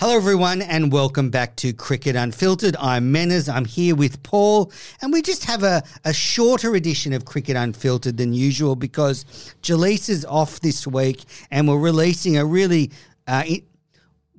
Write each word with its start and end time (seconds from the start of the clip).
Hello, 0.00 0.16
everyone, 0.16 0.62
and 0.62 0.90
welcome 0.90 1.28
back 1.28 1.56
to 1.56 1.74
Cricket 1.74 2.16
Unfiltered. 2.16 2.74
I'm 2.80 3.12
Menners. 3.12 3.52
I'm 3.52 3.66
here 3.66 3.94
with 3.94 4.22
Paul, 4.22 4.72
and 5.02 5.12
we 5.12 5.20
just 5.20 5.44
have 5.44 5.62
a, 5.62 5.82
a 6.06 6.14
shorter 6.14 6.74
edition 6.74 7.12
of 7.12 7.26
Cricket 7.26 7.54
Unfiltered 7.54 8.16
than 8.16 8.32
usual 8.32 8.76
because 8.76 9.24
Jaleesa 9.62 10.08
is 10.08 10.24
off 10.24 10.60
this 10.60 10.86
week, 10.86 11.24
and 11.50 11.68
we're 11.68 11.78
releasing 11.78 12.38
a 12.38 12.46
really 12.46 12.92
uh, 13.26 13.44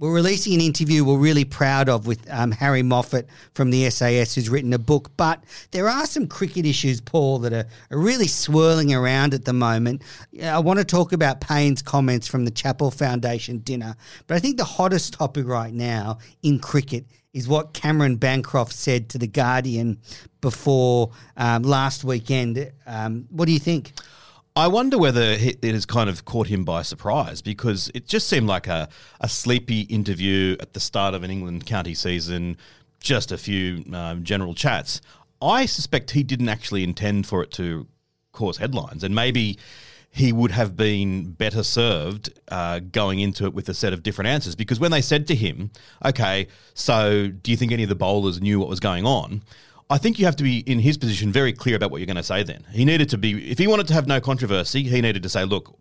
we're 0.01 0.11
releasing 0.11 0.55
an 0.55 0.61
interview 0.61 1.05
we're 1.05 1.15
really 1.15 1.45
proud 1.45 1.87
of 1.87 2.07
with 2.07 2.27
um, 2.31 2.51
Harry 2.51 2.81
Moffitt 2.81 3.29
from 3.53 3.69
the 3.69 3.87
SAS, 3.91 4.33
who's 4.33 4.49
written 4.49 4.73
a 4.73 4.79
book. 4.79 5.11
But 5.15 5.43
there 5.69 5.87
are 5.87 6.07
some 6.07 6.25
cricket 6.25 6.65
issues, 6.65 6.99
Paul, 6.99 7.37
that 7.39 7.53
are, 7.53 7.67
are 7.91 7.97
really 7.99 8.25
swirling 8.25 8.91
around 8.95 9.35
at 9.35 9.45
the 9.45 9.53
moment. 9.53 10.01
I 10.41 10.57
want 10.57 10.79
to 10.79 10.85
talk 10.85 11.13
about 11.13 11.39
Paine's 11.39 11.83
comments 11.83 12.27
from 12.27 12.45
the 12.45 12.51
Chappell 12.51 12.89
Foundation 12.89 13.59
dinner. 13.59 13.95
But 14.25 14.37
I 14.37 14.39
think 14.39 14.57
the 14.57 14.63
hottest 14.63 15.13
topic 15.13 15.47
right 15.47 15.73
now 15.73 16.17
in 16.41 16.57
cricket 16.57 17.05
is 17.31 17.47
what 17.47 17.73
Cameron 17.73 18.15
Bancroft 18.15 18.73
said 18.73 19.07
to 19.09 19.19
The 19.19 19.27
Guardian 19.27 19.99
before 20.41 21.11
um, 21.37 21.61
last 21.61 22.03
weekend. 22.03 22.71
Um, 22.87 23.27
what 23.29 23.45
do 23.45 23.51
you 23.51 23.59
think? 23.59 23.93
I 24.61 24.67
wonder 24.67 24.99
whether 24.99 25.23
it 25.23 25.63
has 25.63 25.87
kind 25.87 26.07
of 26.07 26.23
caught 26.23 26.45
him 26.45 26.63
by 26.63 26.83
surprise 26.83 27.41
because 27.41 27.89
it 27.95 28.05
just 28.05 28.27
seemed 28.27 28.45
like 28.45 28.67
a, 28.67 28.89
a 29.19 29.27
sleepy 29.27 29.81
interview 29.81 30.55
at 30.59 30.73
the 30.73 30.79
start 30.79 31.15
of 31.15 31.23
an 31.23 31.31
England 31.31 31.65
county 31.65 31.95
season, 31.95 32.57
just 32.99 33.31
a 33.31 33.39
few 33.39 33.83
um, 33.91 34.23
general 34.23 34.53
chats. 34.53 35.01
I 35.41 35.65
suspect 35.65 36.11
he 36.11 36.21
didn't 36.21 36.47
actually 36.47 36.83
intend 36.83 37.25
for 37.25 37.41
it 37.41 37.49
to 37.53 37.87
cause 38.33 38.57
headlines, 38.57 39.03
and 39.03 39.15
maybe 39.15 39.57
he 40.11 40.31
would 40.31 40.51
have 40.51 40.77
been 40.77 41.31
better 41.31 41.63
served 41.63 42.29
uh, 42.49 42.81
going 42.81 43.19
into 43.19 43.45
it 43.45 43.55
with 43.55 43.67
a 43.67 43.73
set 43.73 43.93
of 43.93 44.03
different 44.03 44.27
answers. 44.27 44.55
Because 44.55 44.79
when 44.79 44.91
they 44.91 45.01
said 45.01 45.25
to 45.25 45.33
him, 45.33 45.71
okay, 46.05 46.47
so 46.75 47.29
do 47.29 47.49
you 47.49 47.57
think 47.57 47.71
any 47.71 47.81
of 47.81 47.89
the 47.89 47.95
bowlers 47.95 48.39
knew 48.39 48.59
what 48.59 48.69
was 48.69 48.79
going 48.79 49.07
on? 49.07 49.41
I 49.91 49.97
think 49.97 50.19
you 50.19 50.25
have 50.25 50.37
to 50.37 50.43
be 50.43 50.59
in 50.59 50.79
his 50.79 50.97
position 50.97 51.33
very 51.33 51.51
clear 51.51 51.75
about 51.75 51.91
what 51.91 51.97
you're 51.99 52.07
going 52.07 52.15
to 52.15 52.23
say. 52.23 52.43
Then 52.43 52.65
he 52.71 52.85
needed 52.85 53.09
to 53.09 53.17
be, 53.17 53.51
if 53.51 53.57
he 53.57 53.67
wanted 53.67 53.87
to 53.87 53.93
have 53.93 54.07
no 54.07 54.21
controversy, 54.21 54.83
he 54.83 55.01
needed 55.01 55.21
to 55.23 55.29
say, 55.29 55.43
"Look, 55.43 55.77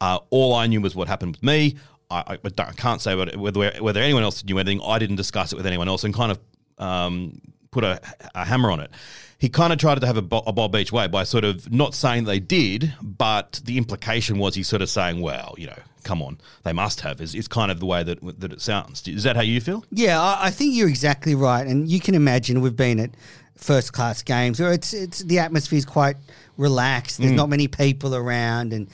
uh, 0.00 0.18
all 0.30 0.54
I 0.54 0.66
knew 0.66 0.80
was 0.80 0.96
what 0.96 1.08
happened 1.08 1.36
with 1.36 1.42
me. 1.42 1.76
I, 2.10 2.22
I, 2.26 2.38
I 2.42 2.72
can't 2.72 3.02
say 3.02 3.14
whether 3.14 3.70
whether 3.80 4.00
anyone 4.00 4.22
else 4.22 4.42
knew 4.42 4.58
anything. 4.58 4.80
I 4.82 4.98
didn't 4.98 5.16
discuss 5.16 5.52
it 5.52 5.56
with 5.56 5.66
anyone 5.66 5.88
else, 5.88 6.04
and 6.04 6.14
kind 6.14 6.32
of 6.32 6.40
um, 6.78 7.40
put 7.70 7.84
a, 7.84 8.00
a, 8.34 8.46
hammer 8.46 8.70
on 8.70 8.80
it." 8.80 8.90
He 9.36 9.50
kind 9.50 9.72
of 9.72 9.78
tried 9.78 10.00
to 10.00 10.06
have 10.06 10.16
a, 10.16 10.36
a 10.46 10.52
Bob 10.52 10.74
each 10.76 10.92
way 10.92 11.06
by 11.06 11.24
sort 11.24 11.44
of 11.44 11.70
not 11.70 11.94
saying 11.94 12.24
they 12.24 12.40
did, 12.40 12.94
but 13.02 13.60
the 13.64 13.78
implication 13.78 14.38
was 14.38 14.54
he's 14.54 14.68
sort 14.68 14.80
of 14.80 14.88
saying, 14.88 15.20
"Well, 15.20 15.54
you 15.58 15.66
know, 15.66 15.78
come 16.02 16.22
on, 16.22 16.38
they 16.62 16.72
must 16.72 17.02
have." 17.02 17.20
Is, 17.20 17.34
is 17.34 17.46
kind 17.46 17.70
of 17.70 17.78
the 17.78 17.86
way 17.86 18.02
that 18.04 18.40
that 18.40 18.54
it 18.54 18.62
sounds. 18.62 19.06
Is 19.06 19.24
that 19.24 19.36
how 19.36 19.42
you 19.42 19.60
feel? 19.60 19.84
Yeah, 19.90 20.18
I, 20.18 20.46
I 20.46 20.50
think 20.50 20.74
you're 20.74 20.88
exactly 20.88 21.34
right, 21.34 21.66
and 21.66 21.90
you 21.90 22.00
can 22.00 22.14
imagine 22.14 22.62
we've 22.62 22.74
been 22.74 23.00
at 23.00 23.10
first 23.56 23.92
class 23.92 24.22
games 24.22 24.58
where 24.60 24.72
it's 24.72 24.94
it's 24.94 25.20
the 25.20 25.38
atmosphere 25.38 25.78
is 25.78 25.84
quite 25.84 26.16
relaxed. 26.56 27.18
There's 27.18 27.32
mm. 27.32 27.36
not 27.36 27.48
many 27.48 27.68
people 27.68 28.14
around, 28.14 28.72
and 28.72 28.88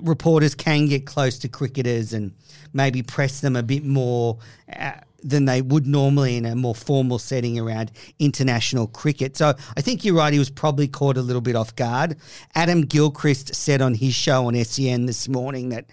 reporters 0.00 0.54
can 0.54 0.86
get 0.86 1.06
close 1.06 1.38
to 1.40 1.48
cricketers 1.48 2.12
and 2.12 2.32
maybe 2.72 3.02
press 3.02 3.40
them 3.40 3.56
a 3.56 3.62
bit 3.62 3.84
more. 3.84 4.38
Uh, 4.74 4.92
than 5.26 5.46
they 5.46 5.62
would 5.62 5.86
normally 5.86 6.36
in 6.36 6.44
a 6.44 6.54
more 6.54 6.74
formal 6.74 7.18
setting 7.18 7.58
around 7.58 7.90
international 8.18 8.86
cricket. 8.86 9.38
So 9.38 9.54
I 9.74 9.80
think 9.80 10.04
you're 10.04 10.14
right. 10.14 10.32
He 10.32 10.38
was 10.38 10.50
probably 10.50 10.86
caught 10.86 11.16
a 11.16 11.22
little 11.22 11.40
bit 11.40 11.56
off 11.56 11.74
guard. 11.74 12.18
Adam 12.54 12.82
Gilchrist 12.82 13.54
said 13.54 13.80
on 13.80 13.94
his 13.94 14.14
show 14.14 14.46
on 14.46 14.54
SEN 14.62 15.06
this 15.06 15.26
morning 15.26 15.70
that 15.70 15.86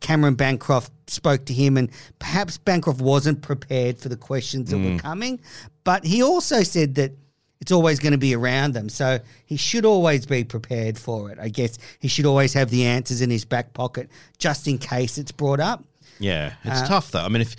Cameron 0.00 0.36
Bancroft 0.36 0.92
spoke 1.08 1.46
to 1.46 1.52
him, 1.52 1.76
and 1.76 1.90
perhaps 2.18 2.58
Bancroft 2.58 3.00
wasn't 3.00 3.42
prepared 3.42 3.98
for 3.98 4.08
the 4.08 4.16
questions 4.16 4.70
that 4.70 4.76
mm. 4.76 4.94
were 4.94 5.00
coming. 5.00 5.40
But 5.84 6.04
he 6.04 6.22
also 6.22 6.62
said 6.62 6.94
that 6.96 7.12
it's 7.60 7.72
always 7.72 7.98
going 7.98 8.12
to 8.12 8.18
be 8.18 8.34
around 8.34 8.74
them. 8.74 8.88
So 8.88 9.18
he 9.44 9.56
should 9.56 9.84
always 9.84 10.26
be 10.26 10.44
prepared 10.44 10.98
for 10.98 11.30
it. 11.30 11.38
I 11.38 11.48
guess 11.48 11.78
he 11.98 12.08
should 12.08 12.26
always 12.26 12.52
have 12.54 12.70
the 12.70 12.84
answers 12.86 13.20
in 13.20 13.30
his 13.30 13.44
back 13.44 13.72
pocket 13.72 14.08
just 14.38 14.68
in 14.68 14.78
case 14.78 15.18
it's 15.18 15.32
brought 15.32 15.60
up. 15.60 15.84
Yeah, 16.18 16.54
it's 16.64 16.82
uh, 16.82 16.86
tough 16.86 17.10
though. 17.10 17.24
I 17.24 17.28
mean, 17.28 17.42
if 17.42 17.56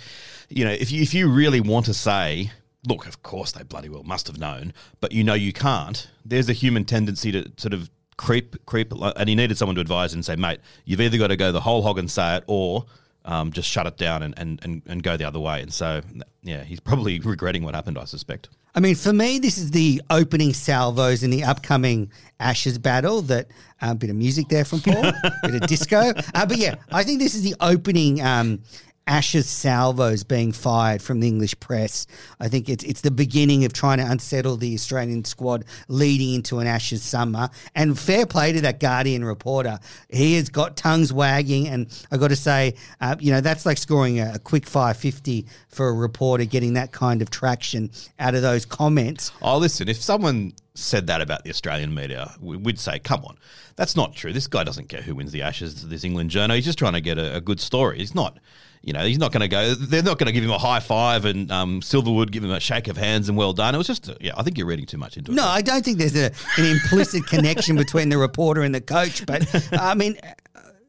you 0.48 0.64
know, 0.64 0.72
if 0.72 0.90
you, 0.90 1.02
if 1.02 1.14
you 1.14 1.28
really 1.28 1.60
want 1.60 1.86
to 1.86 1.94
say, 1.94 2.50
look, 2.86 3.06
of 3.06 3.22
course 3.22 3.52
they 3.52 3.62
bloody 3.62 3.88
well 3.88 4.02
must 4.02 4.26
have 4.26 4.38
known, 4.38 4.72
but 5.00 5.12
you 5.12 5.22
know 5.24 5.34
you 5.34 5.52
can't. 5.52 6.08
There's 6.24 6.48
a 6.48 6.52
human 6.52 6.84
tendency 6.84 7.32
to 7.32 7.50
sort 7.56 7.74
of 7.74 7.90
creep, 8.16 8.56
creep, 8.66 8.92
and 8.92 9.28
he 9.28 9.34
needed 9.34 9.56
someone 9.56 9.76
to 9.76 9.80
advise 9.80 10.12
and 10.12 10.24
say, 10.24 10.36
mate, 10.36 10.60
you've 10.84 11.00
either 11.00 11.18
got 11.18 11.28
to 11.28 11.36
go 11.36 11.52
the 11.52 11.60
whole 11.60 11.82
hog 11.82 11.98
and 11.98 12.10
say 12.10 12.36
it, 12.36 12.44
or 12.46 12.84
um, 13.28 13.52
just 13.52 13.68
shut 13.68 13.86
it 13.86 13.98
down 13.98 14.22
and, 14.22 14.34
and, 14.38 14.58
and, 14.64 14.82
and 14.86 15.02
go 15.02 15.16
the 15.16 15.24
other 15.24 15.38
way. 15.38 15.60
And 15.60 15.72
so, 15.72 16.00
yeah, 16.42 16.64
he's 16.64 16.80
probably 16.80 17.20
regretting 17.24 17.62
what 17.62 17.74
happened, 17.74 17.98
I 17.98 18.04
suspect. 18.04 18.48
I 18.74 18.80
mean, 18.80 18.94
for 18.94 19.12
me, 19.12 19.38
this 19.38 19.58
is 19.58 19.70
the 19.70 20.00
opening 20.08 20.54
salvos 20.54 21.22
in 21.22 21.30
the 21.30 21.44
upcoming 21.44 22.10
Ashes 22.40 22.78
battle. 22.78 23.22
That 23.22 23.48
a 23.82 23.86
uh, 23.86 23.94
bit 23.94 24.10
of 24.10 24.16
music 24.16 24.48
there 24.48 24.64
from 24.64 24.80
Paul, 24.80 25.12
bit 25.42 25.62
of 25.62 25.68
disco. 25.68 26.12
Uh, 26.34 26.46
but 26.46 26.56
yeah, 26.56 26.76
I 26.90 27.04
think 27.04 27.20
this 27.20 27.34
is 27.34 27.42
the 27.42 27.54
opening 27.60 28.22
um, 28.22 28.62
Ashes 29.08 29.48
salvos 29.48 30.22
being 30.22 30.52
fired 30.52 31.02
from 31.02 31.20
the 31.20 31.26
English 31.26 31.58
press. 31.58 32.06
I 32.38 32.48
think 32.48 32.68
it's 32.68 32.84
it's 32.84 33.00
the 33.00 33.10
beginning 33.10 33.64
of 33.64 33.72
trying 33.72 33.98
to 33.98 34.04
unsettle 34.04 34.56
the 34.56 34.74
Australian 34.74 35.24
squad 35.24 35.64
leading 35.88 36.34
into 36.34 36.58
an 36.58 36.66
Ashes 36.66 37.02
summer. 37.02 37.48
And 37.74 37.98
fair 37.98 38.26
play 38.26 38.52
to 38.52 38.60
that 38.60 38.80
Guardian 38.80 39.24
reporter. 39.24 39.80
He 40.10 40.34
has 40.34 40.50
got 40.50 40.76
tongues 40.76 41.12
wagging, 41.12 41.66
and 41.68 41.86
I 42.12 42.18
got 42.18 42.28
to 42.28 42.36
say, 42.36 42.74
uh, 43.00 43.16
you 43.18 43.32
know, 43.32 43.40
that's 43.40 43.64
like 43.64 43.78
scoring 43.78 44.20
a, 44.20 44.32
a 44.34 44.38
quick 44.38 44.66
fire 44.66 44.94
fifty 44.94 45.46
for 45.68 45.88
a 45.88 45.92
reporter 45.92 46.44
getting 46.44 46.74
that 46.74 46.92
kind 46.92 47.22
of 47.22 47.30
traction 47.30 47.90
out 48.18 48.34
of 48.34 48.42
those 48.42 48.66
comments. 48.66 49.32
Oh, 49.40 49.58
listen, 49.58 49.88
if 49.88 49.96
someone 49.96 50.52
said 50.74 51.08
that 51.08 51.20
about 51.20 51.44
the 51.44 51.50
Australian 51.50 51.92
media, 51.94 52.34
we'd 52.40 52.78
say, 52.78 52.98
come 52.98 53.24
on, 53.24 53.36
that's 53.74 53.96
not 53.96 54.14
true. 54.14 54.32
This 54.32 54.46
guy 54.46 54.62
doesn't 54.62 54.88
care 54.88 55.02
who 55.02 55.14
wins 55.14 55.32
the 55.32 55.42
Ashes, 55.42 55.88
this 55.88 56.04
England 56.04 56.30
journal. 56.30 56.54
He's 56.54 56.64
just 56.64 56.78
trying 56.78 56.92
to 56.92 57.00
get 57.00 57.18
a, 57.18 57.36
a 57.36 57.40
good 57.40 57.58
story. 57.58 57.98
He's 57.98 58.14
not 58.14 58.38
you 58.82 58.92
know, 58.92 59.04
he's 59.04 59.18
not 59.18 59.32
going 59.32 59.40
to 59.40 59.48
go. 59.48 59.74
They're 59.74 60.02
not 60.02 60.18
going 60.18 60.26
to 60.26 60.32
give 60.32 60.44
him 60.44 60.50
a 60.50 60.58
high 60.58 60.80
five 60.80 61.24
and 61.24 61.50
um, 61.50 61.80
Silverwood 61.80 62.30
give 62.30 62.44
him 62.44 62.50
a 62.50 62.60
shake 62.60 62.88
of 62.88 62.96
hands 62.96 63.28
and 63.28 63.36
well 63.36 63.52
done. 63.52 63.74
It 63.74 63.78
was 63.78 63.86
just, 63.86 64.10
yeah, 64.20 64.32
I 64.36 64.42
think 64.42 64.58
you're 64.58 64.66
reading 64.66 64.86
too 64.86 64.98
much 64.98 65.16
into 65.16 65.32
it. 65.32 65.34
No, 65.34 65.46
I 65.46 65.62
don't 65.62 65.84
think 65.84 65.98
there's 65.98 66.16
a, 66.16 66.30
an 66.56 66.64
implicit 66.64 67.26
connection 67.26 67.76
between 67.76 68.08
the 68.08 68.18
reporter 68.18 68.62
and 68.62 68.74
the 68.74 68.80
coach. 68.80 69.26
But 69.26 69.46
I 69.72 69.94
mean, 69.94 70.16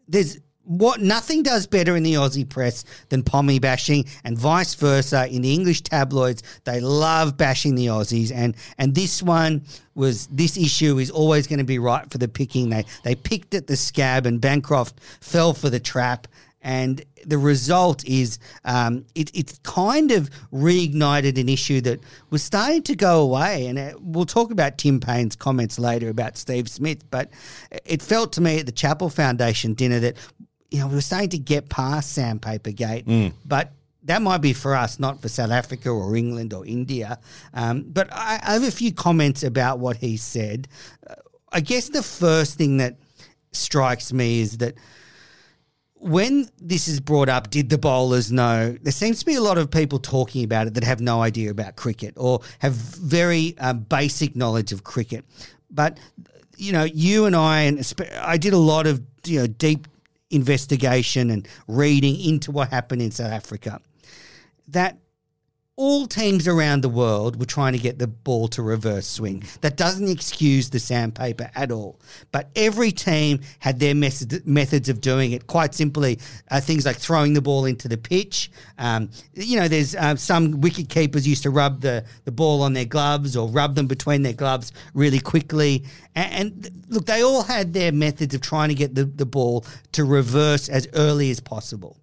there's 0.07 0.39
what 0.69 1.01
nothing 1.01 1.41
does 1.41 1.65
better 1.65 1.95
in 1.95 2.03
the 2.03 2.13
Aussie 2.13 2.47
press 2.47 2.85
than 3.09 3.23
pommy 3.23 3.57
bashing, 3.57 4.05
and 4.23 4.37
vice 4.37 4.75
versa 4.75 5.27
in 5.27 5.41
the 5.41 5.51
English 5.51 5.81
tabloids. 5.81 6.43
They 6.63 6.79
love 6.79 7.37
bashing 7.37 7.73
the 7.73 7.87
Aussies, 7.87 8.31
and 8.31 8.55
and 8.77 8.93
this 8.93 9.23
one 9.23 9.63
was 9.95 10.27
this 10.27 10.57
issue 10.57 10.99
is 10.99 11.09
always 11.09 11.47
going 11.47 11.57
to 11.57 11.65
be 11.65 11.79
right 11.79 12.09
for 12.11 12.19
the 12.19 12.27
picking. 12.27 12.69
They 12.69 12.85
they 13.03 13.15
picked 13.15 13.55
at 13.55 13.65
the 13.65 13.75
scab, 13.75 14.27
and 14.27 14.39
Bancroft 14.39 14.99
fell 15.21 15.53
for 15.53 15.71
the 15.71 15.79
trap 15.79 16.27
and 16.61 17.01
the 17.25 17.37
result 17.37 18.05
is 18.05 18.39
um, 18.65 19.05
it, 19.15 19.31
it's 19.33 19.59
kind 19.59 20.11
of 20.11 20.29
reignited 20.51 21.39
an 21.39 21.47
issue 21.47 21.81
that 21.81 21.99
was 22.29 22.43
starting 22.43 22.83
to 22.83 22.95
go 22.95 23.21
away. 23.21 23.67
And 23.67 23.79
it, 23.79 24.01
we'll 24.01 24.25
talk 24.25 24.51
about 24.51 24.77
Tim 24.77 24.99
Paine's 24.99 25.35
comments 25.35 25.79
later 25.79 26.09
about 26.09 26.37
Steve 26.37 26.69
Smith, 26.69 27.09
but 27.09 27.29
it 27.85 28.01
felt 28.01 28.33
to 28.33 28.41
me 28.41 28.59
at 28.59 28.65
the 28.65 28.71
Chappell 28.71 29.09
Foundation 29.09 29.73
dinner 29.73 29.99
that 29.99 30.17
you 30.69 30.79
know 30.79 30.87
we 30.87 30.95
were 30.95 31.01
starting 31.01 31.29
to 31.29 31.39
get 31.39 31.69
past 31.69 32.11
Sandpaper 32.13 32.71
Gate, 32.71 33.05
mm. 33.05 33.33
but 33.45 33.71
that 34.03 34.21
might 34.21 34.39
be 34.39 34.53
for 34.53 34.75
us, 34.75 34.99
not 34.99 35.21
for 35.21 35.29
South 35.29 35.51
Africa 35.51 35.89
or 35.89 36.15
England 36.15 36.53
or 36.53 36.65
India. 36.65 37.19
Um, 37.53 37.83
but 37.87 38.11
I, 38.11 38.39
I, 38.41 38.53
have 38.53 38.63
a 38.63 38.71
few 38.71 38.93
comments 38.93 39.43
about 39.43 39.79
what 39.79 39.97
he 39.97 40.15
said. 40.15 40.67
Uh, 41.07 41.15
I 41.51 41.59
guess 41.59 41.89
the 41.89 42.01
first 42.01 42.57
thing 42.57 42.77
that 42.77 42.97
strikes 43.51 44.13
me 44.13 44.39
is 44.39 44.59
that 44.59 44.75
when 45.99 46.49
this 46.59 46.87
is 46.87 46.99
brought 46.99 47.29
up, 47.29 47.49
did 47.49 47.69
the 47.69 47.77
bowlers 47.77 48.31
know? 48.31 48.77
There 48.81 48.91
seems 48.91 49.19
to 49.19 49.25
be 49.25 49.35
a 49.35 49.41
lot 49.41 49.57
of 49.57 49.69
people 49.69 49.99
talking 49.99 50.43
about 50.43 50.67
it 50.67 50.73
that 50.75 50.83
have 50.83 51.01
no 51.01 51.21
idea 51.21 51.51
about 51.51 51.75
cricket 51.75 52.13
or 52.15 52.39
have 52.59 52.73
very 52.73 53.57
um, 53.59 53.79
basic 53.81 54.35
knowledge 54.35 54.71
of 54.71 54.83
cricket. 54.83 55.25
But 55.69 55.99
you 56.57 56.71
know, 56.71 56.83
you 56.83 57.25
and 57.25 57.35
I, 57.35 57.61
and 57.61 57.93
I 58.21 58.37
did 58.37 58.53
a 58.53 58.57
lot 58.57 58.87
of 58.87 59.01
you 59.25 59.41
know 59.41 59.47
deep 59.47 59.87
investigation 60.29 61.29
and 61.29 61.47
reading 61.67 62.19
into 62.19 62.51
what 62.51 62.69
happened 62.69 63.01
in 63.01 63.11
South 63.11 63.31
Africa. 63.31 63.81
That 64.69 64.97
all 65.79 66.07
teams 66.07 66.45
around 66.45 66.81
the 66.81 66.89
world 66.89 67.39
were 67.39 67.45
trying 67.45 67.71
to 67.71 67.79
get 67.79 67.97
the 67.97 68.05
ball 68.05 68.49
to 68.49 68.61
reverse 68.61 69.07
swing. 69.07 69.41
That 69.61 69.77
doesn't 69.77 70.09
excuse 70.09 70.69
the 70.69 70.77
sandpaper 70.77 71.49
at 71.55 71.71
all. 71.71 72.01
But 72.33 72.49
every 72.53 72.91
team 72.91 73.39
had 73.59 73.79
their 73.79 73.95
method, 73.95 74.45
methods 74.45 74.89
of 74.89 74.99
doing 74.99 75.31
it. 75.31 75.47
Quite 75.47 75.73
simply, 75.73 76.19
uh, 76.51 76.59
things 76.59 76.85
like 76.85 76.97
throwing 76.97 77.33
the 77.33 77.41
ball 77.41 77.63
into 77.63 77.87
the 77.87 77.97
pitch. 77.97 78.51
Um, 78.77 79.09
you 79.33 79.57
know, 79.57 79.69
there's 79.69 79.95
uh, 79.95 80.17
some 80.17 80.59
wicket 80.59 80.89
keepers 80.89 81.25
used 81.25 81.43
to 81.43 81.49
rub 81.49 81.79
the, 81.79 82.03
the 82.25 82.31
ball 82.33 82.61
on 82.61 82.73
their 82.73 82.83
gloves 82.83 83.37
or 83.37 83.47
rub 83.47 83.75
them 83.75 83.87
between 83.87 84.21
their 84.21 84.33
gloves 84.33 84.73
really 84.93 85.21
quickly. 85.21 85.85
And, 86.13 86.33
and 86.67 86.83
look, 86.89 87.05
they 87.05 87.23
all 87.23 87.43
had 87.43 87.71
their 87.71 87.93
methods 87.93 88.35
of 88.35 88.41
trying 88.41 88.67
to 88.67 88.75
get 88.75 88.95
the, 88.95 89.05
the 89.05 89.25
ball 89.25 89.65
to 89.93 90.03
reverse 90.03 90.67
as 90.67 90.89
early 90.93 91.31
as 91.31 91.39
possible. 91.39 91.95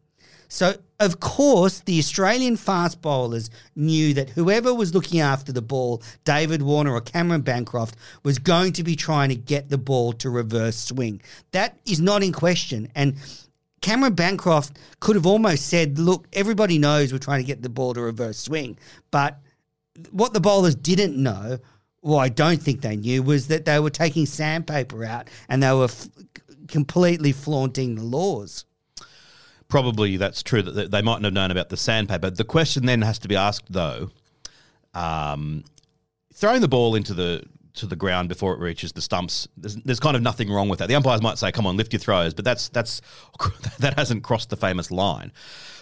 So, 0.49 0.75
of 1.01 1.21
course, 1.21 1.81
the 1.81 1.99
Australian 1.99 2.57
fast 2.57 3.03
bowlers 3.03 3.51
knew 3.75 4.15
that 4.15 4.31
whoever 4.31 4.73
was 4.73 4.95
looking 4.95 5.21
after 5.21 5.53
the 5.53 5.63
ball, 5.63 6.03
David 6.25 6.63
Warner 6.63 6.93
or 6.93 7.01
Cameron 7.01 7.43
Bancroft, 7.43 7.97
was 8.23 8.39
going 8.39 8.73
to 8.75 8.85
be 8.85 8.97
trying 8.97 9.29
to 9.31 9.35
get 9.35 9.69
the 9.69 9.79
ball 9.79 10.13
to 10.15 10.31
reverse 10.31 10.77
swing. 10.77 11.21
That 11.53 11.79
is 11.85 12.01
not 12.01 12.23
in 12.23 12.33
question. 12.33 12.89
And 12.95 13.17
Cameron 13.81 14.15
Bancroft 14.15 14.79
could 15.01 15.17
have 15.17 15.27
almost 15.27 15.67
said, 15.67 15.99
look, 15.99 16.27
everybody 16.33 16.79
knows 16.79 17.13
we're 17.13 17.19
trying 17.19 17.43
to 17.43 17.47
get 17.47 17.63
the 17.63 17.69
ball 17.69 17.95
to 17.95 18.01
reverse 18.01 18.39
swing. 18.39 18.79
But 19.11 19.39
what 20.11 20.33
the 20.33 20.41
bowlers 20.41 20.75
didn't 20.75 21.17
know, 21.17 21.59
well, 22.03 22.19
I 22.19 22.29
don't 22.29 22.63
think 22.63 22.81
they 22.81 22.97
knew, 22.97 23.23
was 23.23 23.49
that 23.49 23.65
they 23.65 23.81
were 23.81 23.91
taking 23.91 24.27
sandpaper 24.27 25.05
out 25.05 25.29
and 25.49 25.63
they 25.63 25.73
were 25.73 25.85
f- 25.85 26.09
completely 26.69 27.33
flaunting 27.33 27.97
the 27.97 28.03
laws 28.03 28.65
probably 29.69 30.17
that's 30.17 30.43
true 30.43 30.63
that 30.63 30.91
they 30.91 31.03
mightn't 31.03 31.25
have 31.25 31.35
known 31.35 31.51
about 31.51 31.69
the 31.69 31.77
sandpaper. 31.77 32.31
The 32.31 32.45
question 32.45 32.87
then 32.87 33.03
has 33.03 33.19
to 33.21 33.29
be 33.29 33.37
asked 33.37 33.73
though: 33.73 34.11
um, 34.95 35.65
throwing 36.35 36.61
the 36.61 36.69
ball 36.69 36.95
into 36.95 37.15
the 37.15 37.45
to 37.77 37.87
the 37.87 37.97
ground 37.97 38.29
before 38.29 38.55
it 38.55 38.59
reaches 38.59 38.93
the 38.93 39.03
stumps. 39.03 39.47
There's, 39.57 39.77
there's, 39.77 40.01
kind 40.01 40.17
of 40.17 40.23
nothing 40.23 40.51
wrong 40.51 40.69
with 40.69 40.79
that. 40.79 40.89
The 40.89 40.95
umpires 40.95 41.23
might 41.23 41.39
say, 41.39 41.53
"Come 41.53 41.67
on, 41.67 41.77
lift 41.77 41.93
your 41.93 42.01
throws," 42.01 42.35
but 42.35 42.45
that's 42.45 42.69
that's 42.69 43.01
that 43.79 43.95
hasn't 43.99 44.23
crossed 44.23 44.51
the 44.51 44.57
famous 44.57 44.91
line. 44.91 45.31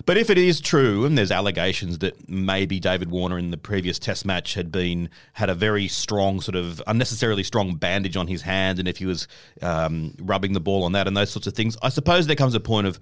But 0.05 0.19
if 0.19 0.29
it 0.29 0.37
is 0.37 0.61
true, 0.61 1.05
and 1.05 1.17
there's 1.17 1.31
allegations 1.31 1.99
that 1.99 2.29
maybe 2.29 2.81
David 2.81 3.11
Warner 3.11 3.39
in 3.39 3.51
the 3.51 3.57
previous 3.57 3.99
Test 3.99 4.27
match 4.27 4.55
had 4.55 4.71
been 4.71 5.09
had 5.35 5.49
a 5.49 5.55
very 5.55 5.89
strong, 5.89 6.41
sort 6.41 6.57
of 6.57 6.83
unnecessarily 6.87 7.45
strong 7.45 7.77
bandage 7.77 8.17
on 8.17 8.27
his 8.27 8.43
hand, 8.43 8.79
and 8.79 8.89
if 8.89 8.99
he 8.99 9.07
was 9.07 9.29
um, 9.63 10.15
rubbing 10.19 10.53
the 10.53 10.61
ball 10.61 10.85
on 10.85 10.93
that 10.93 11.07
and 11.07 11.17
those 11.17 11.31
sorts 11.31 11.47
of 11.47 11.55
things, 11.55 11.77
I 11.83 11.89
suppose 11.89 12.27
there 12.27 12.37
comes 12.37 12.55
a 12.55 12.61
point 12.61 12.87
of 12.87 12.99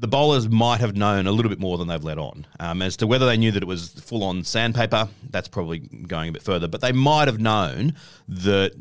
the 0.00 0.08
bowlers 0.08 0.48
might 0.48 0.80
have 0.80 0.96
known 0.96 1.26
a 1.26 1.32
little 1.32 1.50
bit 1.50 1.60
more 1.60 1.76
than 1.76 1.86
they've 1.86 2.02
let 2.02 2.18
on. 2.18 2.46
Um, 2.58 2.80
as 2.80 2.96
to 2.98 3.06
whether 3.06 3.26
they 3.26 3.36
knew 3.36 3.52
that 3.52 3.62
it 3.62 3.66
was 3.66 3.90
full 3.90 4.24
on 4.24 4.44
sandpaper, 4.44 5.08
that's 5.28 5.46
probably 5.46 5.80
going 5.80 6.30
a 6.30 6.32
bit 6.32 6.42
further. 6.42 6.68
But 6.68 6.80
they 6.80 6.92
might 6.92 7.28
have 7.28 7.38
known 7.38 7.94
that 8.26 8.72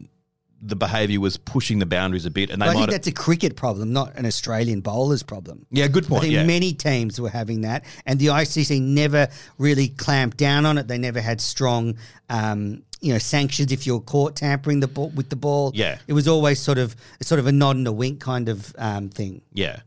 the 0.62 0.76
behaviour 0.76 1.20
was 1.20 1.38
pushing 1.38 1.80
the 1.80 1.86
boundaries 1.86 2.26
a 2.26 2.32
bit, 2.32 2.50
and 2.50 2.62
they 2.62 2.68
I 2.68 2.74
think 2.74 2.90
that's 2.90 3.08
a 3.08 3.12
cricket 3.12 3.56
problem, 3.56 3.94
not 3.94 4.16
an 4.16 4.26
Australian 4.26 4.82
bowler's 4.82 5.24
problem. 5.24 5.66
Yeah, 5.72 5.88
good 5.88 6.08
point. 6.08 6.20
I 6.20 6.24
think 6.24 6.34
yeah. 6.34 6.46
many 6.46 6.74
teams 6.74 7.20
were 7.20 7.30
having 7.30 7.62
that, 7.62 7.86
and 8.06 8.20
the 8.20 8.28
ICC 8.28 8.82
never 8.82 9.28
really 9.58 9.90
clamped 9.90 10.38
down 10.38 10.66
on 10.66 10.78
it. 10.78 10.88
They 10.88 10.98
never 10.98 11.22
had 11.22 11.42
strong. 11.42 11.98
Um, 12.30 12.84
you 13.02 13.14
know, 13.14 13.18
sanctions 13.18 13.72
if 13.72 13.88
you're 13.88 14.02
caught 14.02 14.36
tampering 14.36 14.82
the 14.82 14.88
ball 14.88 15.10
with 15.12 15.30
the 15.30 15.36
ball. 15.38 15.72
Yeah. 15.74 16.00
it 16.08 16.12
was 16.12 16.28
always 16.28 16.60
sort 16.60 16.78
of 16.78 16.98
sort 17.22 17.40
of 17.40 17.48
a 17.48 17.52
nod 17.52 17.78
and 17.78 17.88
a 17.88 17.94
wink 17.94 18.20
kind 18.20 18.50
of 18.50 18.76
um, 18.78 19.08
thing. 19.10 19.42
Yeah. 19.54 19.80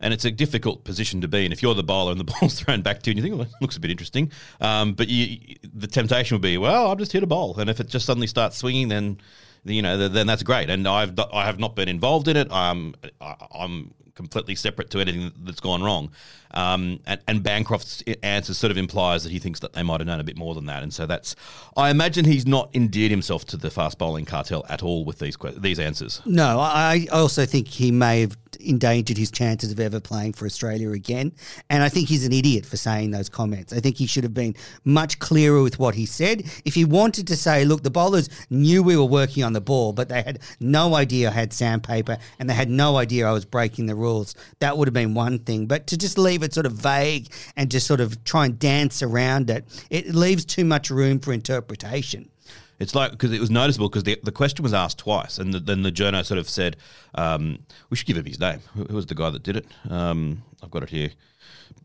And 0.00 0.12
it's 0.12 0.26
a 0.26 0.30
difficult 0.30 0.84
position 0.84 1.22
to 1.22 1.28
be 1.28 1.46
in 1.46 1.52
if 1.52 1.62
you're 1.62 1.74
the 1.74 1.82
bowler 1.82 2.12
and 2.12 2.20
the 2.20 2.24
ball's 2.40 2.60
thrown 2.60 2.82
back 2.82 3.02
to 3.02 3.10
you 3.10 3.12
and 3.12 3.18
you 3.18 3.22
think, 3.22 3.36
well, 3.36 3.48
that 3.50 3.62
looks 3.62 3.76
a 3.78 3.80
bit 3.80 3.90
interesting. 3.90 4.30
Um, 4.60 4.92
but 4.92 5.08
you, 5.08 5.56
the 5.74 5.86
temptation 5.86 6.34
would 6.34 6.42
be, 6.42 6.58
well, 6.58 6.88
I'll 6.88 6.96
just 6.96 7.12
hit 7.12 7.22
a 7.22 7.26
bowl. 7.26 7.58
And 7.58 7.70
if 7.70 7.80
it 7.80 7.88
just 7.88 8.04
suddenly 8.04 8.26
starts 8.26 8.58
swinging, 8.58 8.88
then 8.88 9.18
you 9.68 9.82
know, 9.82 10.08
then 10.08 10.26
that's 10.26 10.42
great. 10.42 10.70
And 10.70 10.86
I've 10.86 11.18
I 11.32 11.44
have 11.44 11.58
not 11.58 11.76
been 11.76 11.88
involved 11.88 12.28
in 12.28 12.36
it. 12.36 12.48
I'm 12.50 12.94
I'm 13.20 13.94
completely 14.18 14.56
separate 14.56 14.90
to 14.90 14.98
anything 14.98 15.32
that's 15.44 15.60
gone 15.60 15.80
wrong. 15.80 16.10
Um, 16.50 16.98
and, 17.06 17.20
and, 17.28 17.42
Bancroft's 17.42 18.02
answer 18.24 18.52
sort 18.52 18.72
of 18.72 18.76
implies 18.76 19.22
that 19.22 19.30
he 19.30 19.38
thinks 19.38 19.60
that 19.60 19.74
they 19.74 19.82
might 19.84 20.00
have 20.00 20.08
known 20.08 20.18
a 20.18 20.24
bit 20.24 20.36
more 20.36 20.54
than 20.54 20.66
that. 20.66 20.82
And 20.82 20.92
so 20.92 21.06
that's, 21.06 21.36
I 21.76 21.90
imagine 21.90 22.24
he's 22.24 22.46
not 22.46 22.68
endeared 22.74 23.12
himself 23.12 23.44
to 23.46 23.56
the 23.56 23.70
fast 23.70 23.96
bowling 23.96 24.24
cartel 24.24 24.66
at 24.68 24.82
all 24.82 25.04
with 25.04 25.20
these 25.20 25.36
these 25.58 25.78
answers. 25.78 26.20
No, 26.26 26.58
I 26.58 27.06
also 27.12 27.46
think 27.46 27.68
he 27.68 27.92
may 27.92 28.22
have 28.22 28.36
endangered 28.56 29.16
his 29.16 29.30
chances 29.30 29.72
of 29.72 29.80
ever 29.80 30.00
playing 30.00 30.32
for 30.32 30.46
Australia 30.46 30.90
again. 30.92 31.32
And 31.70 31.82
I 31.82 31.88
think 31.88 32.08
he's 32.08 32.26
an 32.26 32.32
idiot 32.32 32.66
for 32.66 32.76
saying 32.76 33.10
those 33.10 33.28
comments. 33.28 33.72
I 33.72 33.80
think 33.80 33.96
he 33.96 34.06
should 34.06 34.24
have 34.24 34.34
been 34.34 34.54
much 34.84 35.18
clearer 35.18 35.62
with 35.62 35.78
what 35.78 35.94
he 35.94 36.06
said. 36.06 36.44
If 36.64 36.74
he 36.74 36.84
wanted 36.84 37.26
to 37.28 37.36
say, 37.36 37.64
look, 37.64 37.82
the 37.82 37.90
bowlers 37.90 38.28
knew 38.50 38.82
we 38.82 38.96
were 38.96 39.04
working 39.04 39.44
on 39.44 39.52
the 39.52 39.60
ball, 39.60 39.92
but 39.92 40.08
they 40.08 40.22
had 40.22 40.40
no 40.60 40.94
idea 40.94 41.28
I 41.28 41.32
had 41.32 41.52
sandpaper 41.52 42.18
and 42.38 42.48
they 42.48 42.54
had 42.54 42.70
no 42.70 42.96
idea 42.96 43.28
I 43.28 43.32
was 43.32 43.44
breaking 43.44 43.86
the 43.86 43.94
rules, 43.94 44.34
that 44.60 44.76
would 44.76 44.88
have 44.88 44.94
been 44.94 45.14
one 45.14 45.38
thing. 45.40 45.66
But 45.66 45.86
to 45.88 45.96
just 45.96 46.18
leave 46.18 46.42
it 46.42 46.54
sort 46.54 46.66
of 46.66 46.72
vague 46.72 47.28
and 47.56 47.70
just 47.70 47.86
sort 47.86 48.00
of 48.00 48.22
try 48.24 48.46
and 48.46 48.58
dance 48.58 49.02
around 49.02 49.50
it, 49.50 49.64
it 49.90 50.14
leaves 50.14 50.44
too 50.44 50.64
much 50.64 50.90
room 50.90 51.18
for 51.18 51.32
interpretation. 51.32 52.30
It's 52.78 52.94
like 52.94 53.10
because 53.10 53.32
it 53.32 53.40
was 53.40 53.50
noticeable 53.50 53.88
because 53.88 54.04
the, 54.04 54.18
the 54.22 54.32
question 54.32 54.62
was 54.62 54.72
asked 54.72 54.98
twice, 54.98 55.38
and 55.38 55.52
the, 55.52 55.60
then 55.60 55.82
the 55.82 55.90
journo 55.90 56.24
sort 56.24 56.38
of 56.38 56.48
said, 56.48 56.76
um, 57.14 57.58
"We 57.90 57.96
should 57.96 58.06
give 58.06 58.16
him 58.16 58.24
his 58.24 58.38
name. 58.38 58.60
Who, 58.74 58.84
who 58.84 58.94
was 58.94 59.06
the 59.06 59.14
guy 59.14 59.30
that 59.30 59.42
did 59.42 59.56
it? 59.56 59.66
Um, 59.90 60.42
I've 60.62 60.70
got 60.70 60.84
it 60.84 60.90
here. 60.90 61.10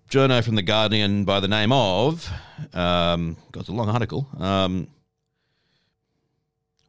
Journo 0.10 0.44
from 0.44 0.56
the 0.56 0.62
Guardian 0.62 1.26
by 1.26 1.40
the 1.40 1.48
name 1.48 1.72
of, 1.72 2.30
um, 2.74 3.38
God, 3.52 3.62
it's 3.62 3.70
a 3.70 3.74
long 3.74 3.90
article. 3.90 4.28
Um, 4.38 4.88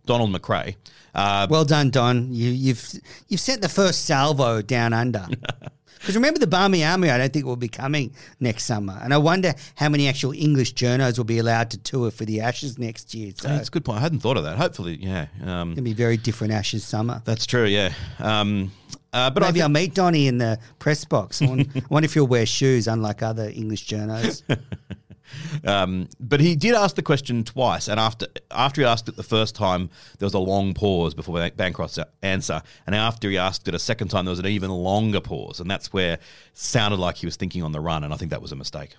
Donald 0.04 0.30
McRae. 0.30 0.76
Uh, 1.14 1.46
well 1.48 1.64
done, 1.64 1.90
Don. 1.90 2.34
You, 2.34 2.50
you've 2.50 2.92
you've 3.28 3.40
sent 3.40 3.62
the 3.62 3.68
first 3.68 4.04
salvo 4.04 4.60
down 4.60 4.92
under. 4.92 5.26
Because 6.04 6.16
remember, 6.16 6.38
the 6.38 6.46
Barmy 6.46 6.84
Army, 6.84 7.08
I 7.08 7.16
don't 7.16 7.32
think 7.32 7.46
will 7.46 7.56
be 7.56 7.66
coming 7.66 8.14
next 8.38 8.64
summer. 8.64 9.00
And 9.02 9.14
I 9.14 9.16
wonder 9.16 9.54
how 9.74 9.88
many 9.88 10.06
actual 10.06 10.32
English 10.34 10.74
journos 10.74 11.16
will 11.16 11.24
be 11.24 11.38
allowed 11.38 11.70
to 11.70 11.78
tour 11.78 12.10
for 12.10 12.26
the 12.26 12.42
Ashes 12.42 12.78
next 12.78 13.14
year. 13.14 13.32
So 13.34 13.48
that's 13.48 13.68
a 13.68 13.70
good 13.70 13.86
point. 13.86 14.00
I 14.00 14.02
hadn't 14.02 14.20
thought 14.20 14.36
of 14.36 14.44
that. 14.44 14.58
Hopefully, 14.58 14.98
yeah. 15.00 15.28
Um, 15.42 15.72
It'll 15.72 15.82
be 15.82 15.94
very 15.94 16.18
different 16.18 16.52
Ashes 16.52 16.84
summer. 16.84 17.22
That's 17.24 17.46
true, 17.46 17.64
yeah. 17.64 17.94
Um, 18.18 18.70
uh, 19.14 19.30
but 19.30 19.44
maybe 19.44 19.62
I'll 19.62 19.70
meet 19.70 19.94
Donny 19.94 20.26
in 20.26 20.36
the 20.36 20.58
press 20.78 21.06
box. 21.06 21.40
I 21.40 21.46
wonder, 21.46 21.64
I 21.74 21.82
wonder 21.88 22.04
if 22.04 22.12
he'll 22.12 22.26
wear 22.26 22.44
shoes, 22.44 22.86
unlike 22.86 23.22
other 23.22 23.48
English 23.48 23.86
journos. 23.86 24.42
Um, 25.64 26.08
but 26.20 26.40
he 26.40 26.56
did 26.56 26.74
ask 26.74 26.96
the 26.96 27.02
question 27.02 27.44
twice, 27.44 27.88
and 27.88 27.98
after 27.98 28.26
after 28.50 28.80
he 28.80 28.86
asked 28.86 29.08
it 29.08 29.16
the 29.16 29.22
first 29.22 29.54
time, 29.54 29.90
there 30.18 30.26
was 30.26 30.34
a 30.34 30.38
long 30.38 30.74
pause 30.74 31.14
before 31.14 31.48
Bancroft's 31.50 31.98
answer, 32.22 32.62
and 32.86 32.94
after 32.94 33.30
he 33.30 33.38
asked 33.38 33.66
it 33.68 33.74
a 33.74 33.78
second 33.78 34.08
time, 34.08 34.24
there 34.24 34.32
was 34.32 34.38
an 34.38 34.46
even 34.46 34.70
longer 34.70 35.20
pause, 35.20 35.60
and 35.60 35.70
that's 35.70 35.92
where 35.92 36.14
it 36.14 36.22
sounded 36.52 36.98
like 36.98 37.16
he 37.16 37.26
was 37.26 37.36
thinking 37.36 37.62
on 37.62 37.72
the 37.72 37.80
run, 37.80 38.04
and 38.04 38.12
I 38.12 38.16
think 38.16 38.30
that 38.30 38.42
was 38.42 38.52
a 38.52 38.56
mistake. 38.56 38.94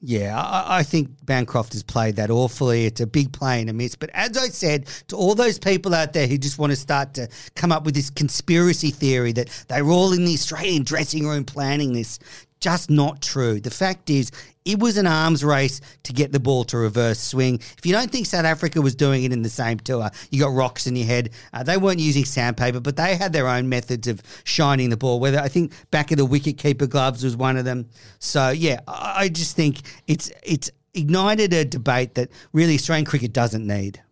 Yeah, 0.00 0.40
I, 0.40 0.78
I, 0.78 0.82
think 0.84 1.10
Bancroft 1.26 1.72
has 1.72 1.82
played 1.82 2.16
that 2.16 2.30
awfully. 2.30 2.86
It's 2.86 3.00
a 3.00 3.06
big 3.06 3.32
play 3.32 3.60
and 3.60 3.68
a 3.68 3.72
miss. 3.72 3.96
But 3.96 4.10
as 4.14 4.36
I 4.36 4.46
said, 4.48 4.86
to 5.08 5.16
all 5.16 5.34
those 5.34 5.58
people 5.58 5.92
out 5.92 6.12
there 6.12 6.28
who 6.28 6.38
just 6.38 6.56
want 6.56 6.70
to 6.70 6.76
start 6.76 7.14
to 7.14 7.28
come 7.56 7.72
up 7.72 7.84
with 7.84 7.96
this 7.96 8.08
conspiracy 8.08 8.90
theory 8.90 9.32
that 9.32 9.48
they 9.68 9.82
were 9.82 9.90
all 9.90 10.12
in 10.12 10.24
the 10.24 10.34
Australian 10.34 10.84
dressing 10.84 11.26
room 11.26 11.44
planning 11.44 11.94
this, 11.94 12.20
just 12.60 12.90
not 12.90 13.20
true. 13.22 13.60
The 13.60 13.72
fact 13.72 14.08
is, 14.08 14.30
it 14.68 14.78
was 14.78 14.98
an 14.98 15.06
arms 15.06 15.42
race 15.42 15.80
to 16.02 16.12
get 16.12 16.30
the 16.30 16.38
ball 16.38 16.62
to 16.62 16.76
reverse 16.76 17.18
swing. 17.18 17.54
If 17.78 17.86
you 17.86 17.92
don't 17.92 18.10
think 18.10 18.26
South 18.26 18.44
Africa 18.44 18.82
was 18.82 18.94
doing 18.94 19.24
it 19.24 19.32
in 19.32 19.40
the 19.40 19.48
same 19.48 19.78
tour, 19.78 20.10
you 20.30 20.40
got 20.40 20.52
rocks 20.52 20.86
in 20.86 20.94
your 20.94 21.06
head. 21.06 21.30
Uh, 21.54 21.62
they 21.62 21.78
weren't 21.78 22.00
using 22.00 22.26
sandpaper, 22.26 22.78
but 22.78 22.94
they 22.94 23.16
had 23.16 23.32
their 23.32 23.48
own 23.48 23.70
methods 23.70 24.06
of 24.06 24.22
shining 24.44 24.90
the 24.90 24.96
ball. 24.98 25.20
Whether 25.20 25.40
I 25.40 25.48
think 25.48 25.72
back 25.90 26.10
of 26.10 26.18
the 26.18 26.26
wicket 26.26 26.58
keeper 26.58 26.86
gloves 26.86 27.24
was 27.24 27.34
one 27.34 27.56
of 27.56 27.64
them. 27.64 27.88
So 28.18 28.50
yeah, 28.50 28.80
I 28.86 29.30
just 29.30 29.56
think 29.56 29.80
it's 30.06 30.30
it's 30.42 30.70
ignited 30.92 31.54
a 31.54 31.64
debate 31.64 32.14
that 32.16 32.28
really 32.52 32.74
Australian 32.74 33.06
cricket 33.06 33.32
doesn't 33.32 33.66
need. 33.66 34.02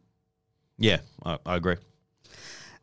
Yeah, 0.79 1.01
I, 1.23 1.37
I 1.45 1.57
agree. 1.57 1.77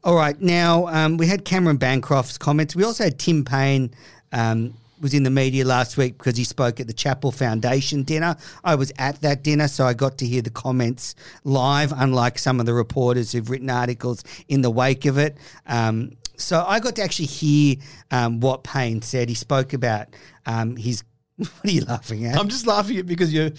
All 0.03 0.15
right, 0.15 0.39
now 0.39 0.87
um, 0.89 1.17
we 1.17 1.25
had 1.25 1.43
Cameron 1.43 1.77
Bancroft's 1.77 2.37
comments. 2.37 2.75
We 2.75 2.83
also 2.83 3.03
had 3.03 3.17
Tim 3.17 3.43
Paine 3.43 3.89
Um, 4.31 4.73
was 5.03 5.13
in 5.13 5.21
the 5.23 5.29
media 5.29 5.65
last 5.65 5.97
week 5.97 6.17
because 6.17 6.35
he 6.37 6.43
spoke 6.43 6.79
at 6.79 6.87
the 6.87 6.93
Chappell 6.93 7.31
Foundation 7.31 8.01
dinner. 8.03 8.35
I 8.63 8.73
was 8.75 8.91
at 8.97 9.21
that 9.21 9.43
dinner, 9.43 9.67
so 9.67 9.85
I 9.85 9.93
got 9.93 10.17
to 10.19 10.25
hear 10.25 10.41
the 10.41 10.49
comments 10.49 11.13
live, 11.43 11.91
unlike 11.95 12.39
some 12.39 12.59
of 12.59 12.65
the 12.65 12.73
reporters 12.73 13.31
who've 13.33 13.49
written 13.49 13.69
articles 13.69 14.23
in 14.47 14.61
the 14.61 14.71
wake 14.71 15.05
of 15.05 15.17
it. 15.19 15.37
Um, 15.67 16.13
so 16.37 16.65
I 16.67 16.79
got 16.79 16.95
to 16.95 17.03
actually 17.03 17.27
hear 17.27 17.75
um, 18.09 18.39
what 18.39 18.63
Paine 18.63 19.03
said. 19.03 19.29
He 19.29 19.35
spoke 19.35 19.73
about 19.73 20.07
um, 20.47 20.75
his. 20.75 21.03
What 21.37 21.49
are 21.65 21.71
you 21.71 21.81
laughing 21.85 22.25
at? 22.25 22.37
I'm 22.37 22.47
just 22.47 22.67
laughing 22.67 22.97
at 22.97 23.07
because 23.07 23.33
you, 23.33 23.51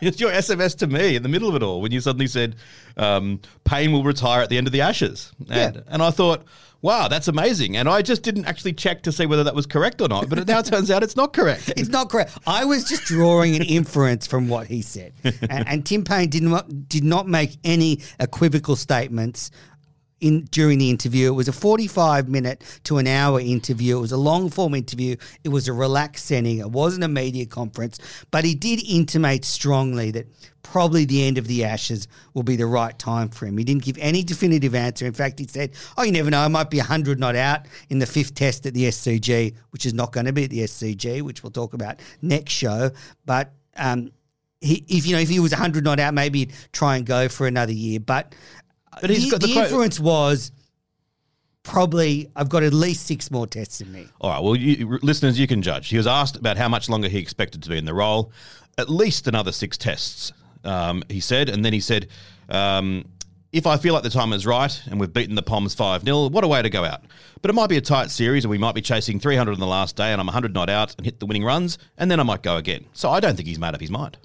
it's 0.00 0.18
your 0.20 0.30
SMS 0.30 0.76
to 0.78 0.86
me 0.86 1.16
in 1.16 1.22
the 1.22 1.28
middle 1.28 1.48
of 1.50 1.54
it 1.54 1.62
all 1.62 1.82
when 1.82 1.92
you 1.92 2.00
suddenly 2.00 2.26
said 2.26 2.56
um, 2.96 3.40
Paine 3.64 3.92
will 3.92 4.02
retire 4.04 4.40
at 4.40 4.48
the 4.48 4.56
end 4.56 4.66
of 4.66 4.72
the 4.72 4.80
Ashes, 4.80 5.32
and, 5.38 5.76
Yeah. 5.76 5.82
and 5.88 6.02
I 6.02 6.10
thought, 6.10 6.44
wow, 6.82 7.08
that's 7.08 7.28
amazing, 7.28 7.76
and 7.76 7.88
I 7.88 8.02
just 8.02 8.22
didn't 8.22 8.44
actually 8.44 8.74
check 8.74 9.02
to 9.02 9.12
see 9.12 9.24
whether 9.24 9.44
that 9.44 9.54
was 9.54 9.66
correct 9.66 10.00
or 10.00 10.08
not, 10.08 10.28
but 10.28 10.38
it 10.38 10.48
now 10.48 10.60
turns 10.60 10.90
out 10.90 11.02
it's 11.02 11.16
not 11.16 11.32
correct. 11.32 11.72
It's 11.82 11.88
not 11.88 12.10
correct. 12.10 12.38
I 12.46 12.64
was 12.64 12.84
just 12.84 13.04
drawing 13.04 13.56
an 13.56 13.62
inference 13.62 14.26
from 14.26 14.48
what 14.48 14.66
he 14.66 14.82
said, 14.82 15.12
and, 15.24 15.66
and 15.68 15.86
Tim 15.86 16.04
Paine 16.04 16.28
did 16.28 16.42
not 16.42 16.88
did 16.88 17.04
not 17.04 17.26
make 17.26 17.56
any 17.64 18.00
equivocal 18.20 18.76
statements 18.76 19.50
in 20.22 20.44
during 20.46 20.78
the 20.78 20.88
interview. 20.88 21.28
It 21.28 21.34
was 21.34 21.48
a 21.48 21.52
forty 21.52 21.86
five 21.86 22.28
minute 22.28 22.62
to 22.84 22.98
an 22.98 23.06
hour 23.06 23.40
interview. 23.40 23.98
It 23.98 24.00
was 24.00 24.12
a 24.12 24.16
long 24.16 24.48
form 24.48 24.74
interview. 24.74 25.16
It 25.44 25.50
was 25.50 25.68
a 25.68 25.72
relaxed 25.72 26.24
setting. 26.26 26.58
It 26.58 26.70
wasn't 26.70 27.04
a 27.04 27.08
media 27.08 27.44
conference, 27.44 27.98
but 28.30 28.44
he 28.44 28.54
did 28.54 28.82
intimate 28.88 29.44
strongly 29.44 30.10
that 30.12 30.28
probably 30.62 31.04
the 31.04 31.24
end 31.26 31.38
of 31.38 31.48
the 31.48 31.64
Ashes 31.64 32.06
will 32.34 32.44
be 32.44 32.56
the 32.56 32.66
right 32.66 32.96
time 32.98 33.28
for 33.28 33.46
him. 33.46 33.58
He 33.58 33.64
didn't 33.64 33.82
give 33.82 33.98
any 33.98 34.22
definitive 34.22 34.74
answer. 34.74 35.04
In 35.04 35.12
fact, 35.12 35.40
he 35.40 35.46
said, 35.46 35.72
"Oh, 35.98 36.04
you 36.04 36.12
never 36.12 36.30
know. 36.30 36.40
I 36.40 36.48
might 36.48 36.70
be 36.70 36.78
hundred 36.78 37.18
not 37.18 37.34
out 37.34 37.66
in 37.90 37.98
the 37.98 38.06
fifth 38.06 38.34
test 38.34 38.64
at 38.64 38.74
the 38.74 38.84
SCG, 38.84 39.54
which 39.70 39.84
is 39.84 39.92
not 39.92 40.12
going 40.12 40.26
to 40.26 40.32
be 40.32 40.44
at 40.44 40.50
the 40.50 40.60
SCG, 40.60 41.22
which 41.22 41.42
we'll 41.42 41.50
talk 41.50 41.74
about 41.74 42.00
next 42.22 42.52
show." 42.52 42.92
But 43.26 43.52
um, 43.76 44.12
he, 44.62 44.84
if 44.88 45.06
you 45.06 45.14
know, 45.14 45.20
if 45.20 45.28
he 45.28 45.40
was 45.40 45.52
hundred 45.52 45.84
not 45.84 45.98
out, 45.98 46.14
maybe 46.14 46.50
try 46.72 46.96
and 46.96 47.04
go 47.04 47.28
for 47.28 47.46
another 47.46 47.72
year. 47.72 48.00
But, 48.00 48.34
But 49.00 49.10
he's 49.10 49.24
the, 49.24 49.30
got 49.30 49.40
the 49.40 49.54
the 49.54 49.60
influence 49.60 49.98
was 49.98 50.52
probably 51.62 52.28
I've 52.34 52.48
got 52.48 52.62
at 52.62 52.72
least 52.72 53.06
six 53.06 53.30
more 53.30 53.46
tests 53.46 53.80
in 53.80 53.92
me. 53.92 54.08
All 54.20 54.30
right, 54.30 54.42
well, 54.42 54.56
you, 54.56 54.98
listeners, 55.02 55.38
you 55.38 55.46
can 55.46 55.62
judge. 55.62 55.88
He 55.88 55.96
was 55.96 56.06
asked 56.06 56.36
about 56.36 56.56
how 56.56 56.68
much 56.68 56.88
longer 56.88 57.08
he 57.08 57.18
expected 57.18 57.62
to 57.62 57.70
be 57.70 57.78
in 57.78 57.84
the 57.84 57.94
role. 57.94 58.32
At 58.78 58.88
least 58.88 59.28
another 59.28 59.52
six 59.52 59.76
tests, 59.76 60.32
um, 60.64 61.02
he 61.08 61.20
said. 61.20 61.48
And 61.48 61.64
then 61.64 61.72
he 61.72 61.80
said, 61.80 62.08
um, 62.48 63.04
if 63.52 63.66
I 63.66 63.76
feel 63.76 63.92
like 63.92 64.02
the 64.02 64.10
time 64.10 64.32
is 64.32 64.46
right 64.46 64.82
and 64.86 64.98
we've 64.98 65.12
beaten 65.12 65.34
the 65.34 65.42
Poms 65.42 65.74
5 65.74 66.04
0, 66.04 66.28
what 66.28 66.42
a 66.42 66.48
way 66.48 66.62
to 66.62 66.70
go 66.70 66.84
out. 66.84 67.02
But 67.42 67.50
it 67.50 67.54
might 67.54 67.68
be 67.68 67.76
a 67.76 67.82
tight 67.82 68.10
series 68.10 68.44
and 68.44 68.50
we 68.50 68.58
might 68.58 68.74
be 68.74 68.80
chasing 68.80 69.20
300 69.20 69.52
on 69.52 69.60
the 69.60 69.66
last 69.66 69.94
day 69.94 70.10
and 70.12 70.20
I'm 70.20 70.26
100 70.26 70.54
not 70.54 70.70
out 70.70 70.94
and 70.96 71.04
hit 71.04 71.20
the 71.20 71.26
winning 71.26 71.44
runs, 71.44 71.76
and 71.98 72.10
then 72.10 72.18
I 72.18 72.22
might 72.22 72.42
go 72.42 72.56
again. 72.56 72.86
So 72.94 73.10
I 73.10 73.20
don't 73.20 73.36
think 73.36 73.48
he's 73.48 73.58
made 73.58 73.74
up 73.74 73.80
his 73.80 73.90
mind. 73.90 74.16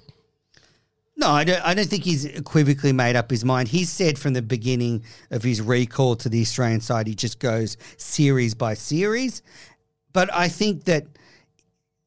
No, 1.19 1.31
I 1.31 1.43
don't, 1.43 1.65
I 1.65 1.73
don't 1.73 1.87
think 1.87 2.03
he's 2.03 2.25
equivocally 2.25 2.93
made 2.93 3.15
up 3.15 3.31
his 3.31 3.43
mind. 3.43 3.69
He's 3.69 3.89
said 3.89 4.19
from 4.19 4.33
the 4.33 4.43
beginning 4.43 5.03
of 5.31 5.41
his 5.41 5.61
recall 5.61 6.15
to 6.17 6.29
the 6.29 6.41
Australian 6.41 6.79
side, 6.79 7.07
he 7.07 7.15
just 7.15 7.39
goes 7.39 7.75
series 7.97 8.53
by 8.53 8.75
series. 8.75 9.41
But 10.13 10.31
I 10.31 10.47
think 10.47 10.83
that 10.83 11.05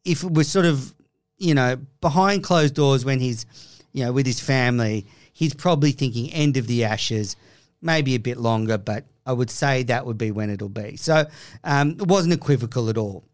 if 0.05 0.23
it 0.23 0.33
was 0.33 0.49
sort 0.49 0.65
of, 0.65 0.95
you 1.39 1.55
know, 1.55 1.77
behind 2.01 2.45
closed 2.45 2.75
doors 2.75 3.05
when 3.05 3.19
he's, 3.19 3.47
you 3.93 4.05
know, 4.05 4.13
with 4.13 4.27
his 4.27 4.39
family, 4.39 5.07
he's 5.33 5.55
probably 5.55 5.91
thinking 5.91 6.33
end 6.33 6.57
of 6.57 6.69
the 6.69 6.85
Ashes, 6.85 7.35
maybe 7.83 8.15
a 8.15 8.21
bit 8.21 8.37
longer, 8.37 8.79
but 8.79 9.07
I 9.27 9.33
would 9.33 9.51
say 9.51 9.83
that 9.85 10.07
would 10.07 10.19
be 10.19 10.31
when 10.31 10.51
it'll 10.51 10.69
be. 10.69 10.97
So 10.97 11.27
um, 11.65 11.91
it 11.99 12.07
wasn't 12.07 12.35
equivocal 12.35 12.89
at 12.89 12.97
all. 12.97 13.25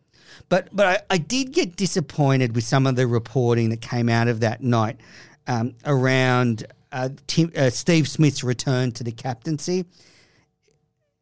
But 0.48 0.68
but 0.72 0.86
I, 0.86 1.14
I 1.14 1.18
did 1.18 1.52
get 1.52 1.76
disappointed 1.76 2.54
with 2.54 2.64
some 2.64 2.86
of 2.86 2.96
the 2.96 3.06
reporting 3.06 3.70
that 3.70 3.80
came 3.80 4.08
out 4.08 4.28
of 4.28 4.40
that 4.40 4.62
night 4.62 4.98
um, 5.46 5.74
around 5.84 6.66
uh, 6.92 7.10
Tim, 7.26 7.52
uh, 7.56 7.70
Steve 7.70 8.08
Smith's 8.08 8.42
return 8.44 8.92
to 8.92 9.04
the 9.04 9.12
captaincy. 9.12 9.84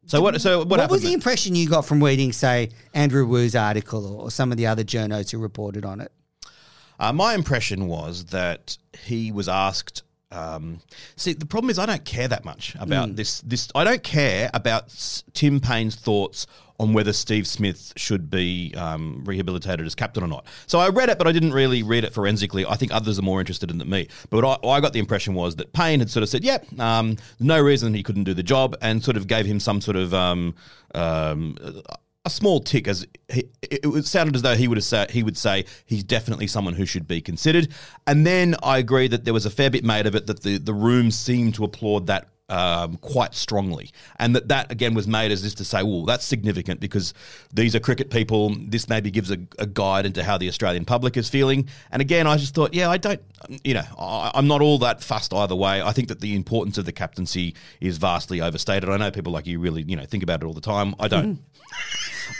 So 0.07 0.21
what? 0.21 0.39
So 0.39 0.59
what, 0.59 0.79
What, 0.79 0.89
was 0.91 1.01
the 1.01 1.07
then? 1.07 1.15
impression 1.15 1.55
you 1.55 1.67
got 1.67 1.85
from 1.85 2.03
reading, 2.03 2.31
say, 2.31 2.69
Andrew 2.93 3.25
Wu's 3.25 3.55
article 3.55 4.05
or, 4.05 4.23
or 4.23 4.31
some 4.31 4.51
of 4.51 4.57
the 4.57 4.67
other 4.67 4.83
journos 4.83 5.31
who 5.31 5.39
reported 5.39 5.83
on 5.83 5.99
it? 6.01 6.11
Uh, 6.99 7.11
my 7.11 7.33
impression 7.33 7.87
was 7.87 8.25
that 8.25 8.77
he 9.01 9.31
was 9.31 9.49
asked. 9.49 10.03
Um, 10.31 10.81
see, 11.15 11.33
the 11.33 11.45
problem 11.45 11.69
is 11.69 11.79
I 11.79 11.85
don't 11.85 12.05
care 12.05 12.27
that 12.27 12.45
much 12.45 12.75
about 12.79 13.15
this. 13.15 13.41
This 13.41 13.69
I 13.73 13.83
don't 13.83 14.03
care 14.03 14.49
about 14.53 14.93
Tim 15.33 15.59
Paine's 15.59 15.95
thoughts 15.95 16.45
on 16.79 16.93
whether 16.93 17.13
Steve 17.13 17.47
Smith 17.47 17.93
should 17.95 18.29
be 18.29 18.73
um, 18.75 19.23
rehabilitated 19.25 19.85
as 19.85 19.95
captain 19.95 20.23
or 20.23 20.27
not. 20.27 20.45
So 20.67 20.79
I 20.79 20.89
read 20.89 21.09
it, 21.09 21.17
but 21.17 21.27
I 21.27 21.31
didn't 21.31 21.53
really 21.53 21.83
read 21.83 22.03
it 22.03 22.13
forensically. 22.13 22.65
I 22.65 22.75
think 22.75 22.93
others 22.93 23.17
are 23.17 23.21
more 23.21 23.39
interested 23.39 23.71
in 23.71 23.77
than 23.77 23.89
me. 23.89 24.07
But 24.29 24.45
I, 24.45 24.67
I 24.67 24.79
got 24.81 24.93
the 24.93 24.99
impression 24.99 25.33
was 25.33 25.55
that 25.57 25.73
Paine 25.73 25.99
had 25.99 26.09
sort 26.09 26.23
of 26.23 26.29
said, 26.29 26.43
"Yep, 26.43 26.79
um, 26.79 27.17
no 27.39 27.59
reason 27.61 27.93
he 27.93 28.03
couldn't 28.03 28.25
do 28.25 28.33
the 28.33 28.43
job," 28.43 28.75
and 28.81 29.03
sort 29.03 29.17
of 29.17 29.27
gave 29.27 29.45
him 29.45 29.59
some 29.59 29.81
sort 29.81 29.97
of 29.97 30.13
um, 30.13 30.55
um, 30.93 31.57
a 32.25 32.29
small 32.29 32.59
tick 32.59 32.87
as 32.87 33.05
he, 33.31 33.45
it, 33.61 34.05
sounded 34.05 34.35
as 34.35 34.41
though 34.41 34.55
he 34.55 34.67
would 34.67 34.83
said 34.83 35.11
he 35.11 35.23
would 35.23 35.37
say 35.37 35.65
he's 35.85 36.03
definitely 36.03 36.47
someone 36.47 36.73
who 36.73 36.85
should 36.85 37.07
be 37.07 37.21
considered. 37.21 37.69
And 38.07 38.25
then 38.25 38.55
I 38.63 38.79
agree 38.79 39.07
that 39.07 39.25
there 39.25 39.33
was 39.33 39.45
a 39.45 39.51
fair 39.51 39.69
bit 39.69 39.83
made 39.83 40.07
of 40.07 40.15
it 40.15 40.25
that 40.27 40.41
the 40.41 40.57
the 40.57 40.73
room 40.73 41.11
seemed 41.11 41.55
to 41.55 41.63
applaud 41.63 42.07
that. 42.07 42.29
Um, 42.47 42.97
quite 42.97 43.33
strongly, 43.33 43.89
and 44.19 44.35
that 44.35 44.49
that 44.49 44.71
again 44.71 44.93
was 44.93 45.07
made 45.07 45.31
as 45.31 45.43
if 45.43 45.55
to 45.55 45.65
say, 45.65 45.81
"Well, 45.81 46.05
that's 46.05 46.23
significant 46.23 46.79
because 46.79 47.15
these 47.51 47.75
are 47.75 47.79
cricket 47.79 48.11
people. 48.11 48.55
This 48.55 48.87
maybe 48.87 49.09
gives 49.09 49.31
a, 49.31 49.39
a 49.57 49.65
guide 49.65 50.05
into 50.05 50.23
how 50.23 50.37
the 50.37 50.47
Australian 50.47 50.85
public 50.85 51.17
is 51.17 51.27
feeling." 51.27 51.67
And 51.89 52.03
again, 52.03 52.27
I 52.27 52.37
just 52.37 52.53
thought, 52.53 52.75
yeah, 52.75 52.91
I 52.91 52.97
don't, 52.97 53.19
you 53.63 53.73
know, 53.73 53.85
I, 53.97 54.29
I'm 54.35 54.45
not 54.45 54.61
all 54.61 54.77
that 54.77 55.03
fussed 55.03 55.33
either 55.33 55.55
way. 55.55 55.81
I 55.81 55.91
think 55.91 56.07
that 56.09 56.19
the 56.19 56.35
importance 56.35 56.77
of 56.77 56.85
the 56.85 56.91
captaincy 56.91 57.55
is 57.81 57.97
vastly 57.97 58.41
overstated. 58.41 58.91
I 58.91 58.97
know 58.97 59.09
people 59.09 59.33
like 59.33 59.47
you 59.47 59.59
really, 59.59 59.81
you 59.81 59.95
know, 59.95 60.05
think 60.05 60.21
about 60.21 60.43
it 60.43 60.45
all 60.45 60.53
the 60.53 60.61
time. 60.61 60.93
I 60.99 61.07
don't. 61.07 61.39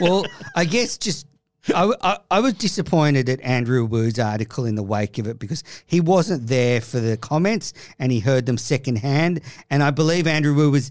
Well, 0.00 0.26
I 0.54 0.64
guess 0.64 0.98
just 0.98 1.26
I, 1.74 1.92
I, 2.02 2.18
I 2.30 2.40
was 2.40 2.54
disappointed 2.54 3.28
at 3.28 3.40
Andrew 3.40 3.84
Wu's 3.84 4.18
article 4.18 4.64
in 4.64 4.74
the 4.74 4.82
wake 4.82 5.18
of 5.18 5.26
it 5.26 5.38
because 5.38 5.64
he 5.86 6.00
wasn't 6.00 6.46
there 6.46 6.80
for 6.80 7.00
the 7.00 7.16
comments 7.16 7.72
and 7.98 8.12
he 8.12 8.20
heard 8.20 8.46
them 8.46 8.58
secondhand. 8.58 9.40
And 9.70 9.82
I 9.82 9.90
believe 9.90 10.26
Andrew 10.26 10.54
Wu 10.54 10.70
was 10.70 10.90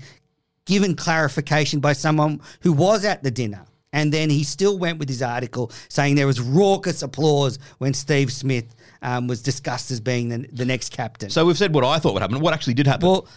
given 0.65 0.95
clarification 0.95 1.79
by 1.79 1.93
someone 1.93 2.41
who 2.61 2.73
was 2.73 3.05
at 3.05 3.23
the 3.23 3.31
dinner. 3.31 3.65
And 3.93 4.11
then 4.11 4.29
he 4.29 4.43
still 4.43 4.77
went 4.77 4.99
with 4.99 5.07
his 5.07 5.21
article 5.21 5.71
saying 5.87 6.15
there 6.15 6.27
was 6.27 6.41
raucous 6.41 7.01
applause 7.01 7.59
when 7.77 7.93
Steve 7.93 8.31
Smith 8.31 8.75
um, 9.01 9.27
was 9.27 9.41
discussed 9.41 9.89
as 9.89 10.01
being 10.01 10.27
the, 10.27 10.49
the 10.51 10.65
next 10.65 10.91
captain. 10.91 11.29
So 11.29 11.45
we've 11.45 11.57
said 11.57 11.73
what 11.73 11.85
I 11.85 11.99
thought 11.99 12.13
would 12.13 12.21
happen. 12.21 12.41
What 12.41 12.53
actually 12.53 12.73
did 12.73 12.87
happen? 12.87 13.07
Well, 13.07 13.27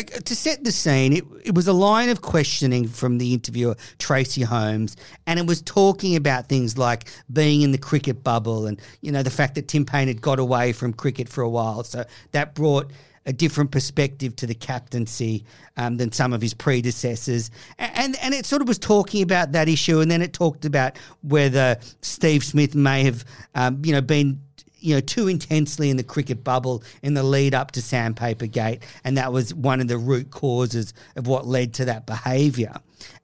to 0.00 0.34
set 0.34 0.64
the 0.64 0.72
scene, 0.72 1.12
it, 1.12 1.24
it 1.44 1.54
was 1.54 1.68
a 1.68 1.72
line 1.72 2.08
of 2.08 2.22
questioning 2.22 2.88
from 2.88 3.18
the 3.18 3.34
interviewer, 3.34 3.76
Tracey 3.98 4.42
Holmes, 4.42 4.96
and 5.26 5.38
it 5.38 5.46
was 5.46 5.60
talking 5.62 6.16
about 6.16 6.48
things 6.48 6.78
like 6.78 7.04
being 7.32 7.62
in 7.62 7.72
the 7.72 7.78
cricket 7.78 8.24
bubble 8.24 8.66
and, 8.66 8.80
you 9.00 9.12
know, 9.12 9.22
the 9.22 9.30
fact 9.30 9.54
that 9.56 9.68
Tim 9.68 9.84
Paine 9.84 10.08
had 10.08 10.20
got 10.20 10.38
away 10.38 10.72
from 10.72 10.92
cricket 10.92 11.28
for 11.28 11.42
a 11.42 11.48
while. 11.48 11.84
So 11.84 12.04
that 12.32 12.54
brought 12.54 12.90
a 13.24 13.32
different 13.32 13.70
perspective 13.70 14.34
to 14.34 14.46
the 14.48 14.54
captaincy 14.54 15.44
um, 15.76 15.96
than 15.96 16.10
some 16.10 16.32
of 16.32 16.42
his 16.42 16.54
predecessors. 16.54 17.50
A- 17.78 17.82
And, 17.98 18.16
and 18.20 18.34
it 18.34 18.46
sort 18.46 18.62
of 18.62 18.68
was 18.68 18.78
talking 18.78 19.22
about 19.22 19.52
that 19.52 19.68
issue, 19.68 20.00
and 20.00 20.10
then 20.10 20.22
it 20.22 20.32
talked 20.32 20.64
about 20.64 20.98
whether 21.22 21.78
Steve 22.00 22.42
Smith 22.42 22.74
may 22.74 23.04
have, 23.04 23.24
um, 23.54 23.80
you 23.84 23.92
know, 23.92 24.00
been 24.00 24.40
you 24.82 24.94
know, 24.94 25.00
too 25.00 25.28
intensely 25.28 25.90
in 25.90 25.96
the 25.96 26.02
cricket 26.02 26.42
bubble 26.44 26.82
in 27.02 27.14
the 27.14 27.22
lead 27.22 27.54
up 27.54 27.70
to 27.72 27.82
Sandpaper 27.82 28.46
Gate, 28.46 28.82
and 29.04 29.16
that 29.16 29.32
was 29.32 29.54
one 29.54 29.80
of 29.80 29.88
the 29.88 29.98
root 29.98 30.30
causes 30.30 30.92
of 31.16 31.26
what 31.26 31.46
led 31.46 31.74
to 31.74 31.84
that 31.86 32.06
behaviour. 32.06 32.74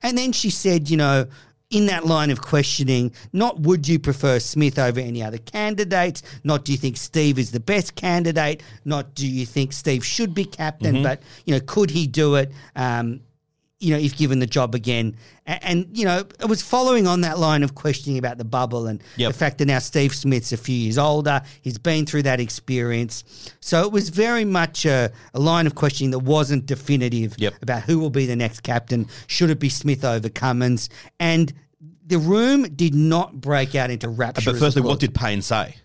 And 0.01 0.17
then 0.17 0.31
she 0.31 0.49
said, 0.49 0.89
you 0.89 0.97
know, 0.97 1.27
in 1.69 1.85
that 1.85 2.05
line 2.05 2.31
of 2.31 2.41
questioning, 2.41 3.13
not 3.31 3.59
would 3.59 3.87
you 3.87 3.99
prefer 3.99 4.39
Smith 4.39 4.79
over 4.79 4.99
any 4.99 5.21
other 5.21 5.37
candidates, 5.37 6.23
not 6.43 6.65
do 6.65 6.71
you 6.71 6.77
think 6.77 6.97
Steve 6.97 7.37
is 7.37 7.51
the 7.51 7.59
best 7.59 7.95
candidate, 7.95 8.63
not 8.85 9.13
do 9.13 9.27
you 9.27 9.45
think 9.45 9.71
Steve 9.73 10.03
should 10.03 10.33
be 10.33 10.45
captain, 10.45 11.03
but 11.03 11.21
you 11.45 11.53
know, 11.53 11.61
could 11.65 11.91
he 11.91 12.07
do 12.07 12.35
it? 12.35 12.51
Um, 12.75 13.21
you 13.79 13.93
know, 13.93 13.99
if 13.99 14.17
given 14.17 14.39
the 14.39 14.45
job 14.45 14.75
again. 14.75 15.15
And, 15.45 15.63
and, 15.63 15.97
you 15.97 16.03
know, 16.03 16.19
it 16.39 16.45
was 16.49 16.61
following 16.61 17.07
on 17.07 17.21
that 17.21 17.39
line 17.39 17.63
of 17.63 17.75
questioning 17.75 18.17
about 18.17 18.37
the 18.37 18.43
bubble 18.43 18.87
and 18.87 19.01
Yep. 19.15 19.31
the 19.31 19.37
fact 19.37 19.57
that 19.59 19.65
now 19.67 19.79
Steve 19.79 20.13
Smith's 20.13 20.51
a 20.51 20.57
few 20.57 20.75
years 20.75 20.97
older. 20.97 21.41
He's 21.61 21.77
been 21.77 22.05
through 22.05 22.23
that 22.23 22.39
experience. 22.41 23.23
So 23.61 23.81
it 23.83 23.91
was 23.93 24.09
very 24.09 24.43
much 24.43 24.85
a, 24.85 25.11
a 25.33 25.39
line 25.39 25.65
of 25.65 25.75
questioning 25.75 26.11
that 26.11 26.19
wasn't 26.19 26.65
definitive 26.65 27.35
Yep. 27.37 27.53
about 27.61 27.83
who 27.83 27.99
will 27.99 28.09
be 28.09 28.25
the 28.25 28.35
next 28.35 28.61
captain. 28.63 29.07
Should 29.27 29.49
it 29.49 29.59
be 29.59 29.69
Smith 29.69 30.03
over 30.03 30.27
Cummins? 30.27 30.89
And 31.19 31.53
the 32.05 32.17
room 32.19 32.63
did 32.63 32.93
not 32.95 33.39
break 33.39 33.75
out 33.75 33.89
into 33.91 34.09
rapture. 34.09 34.51
but 34.51 34.59
firstly, 34.59 34.81
what 34.81 34.99
did 34.99 35.13
Paine 35.13 35.41
say? 35.41 35.75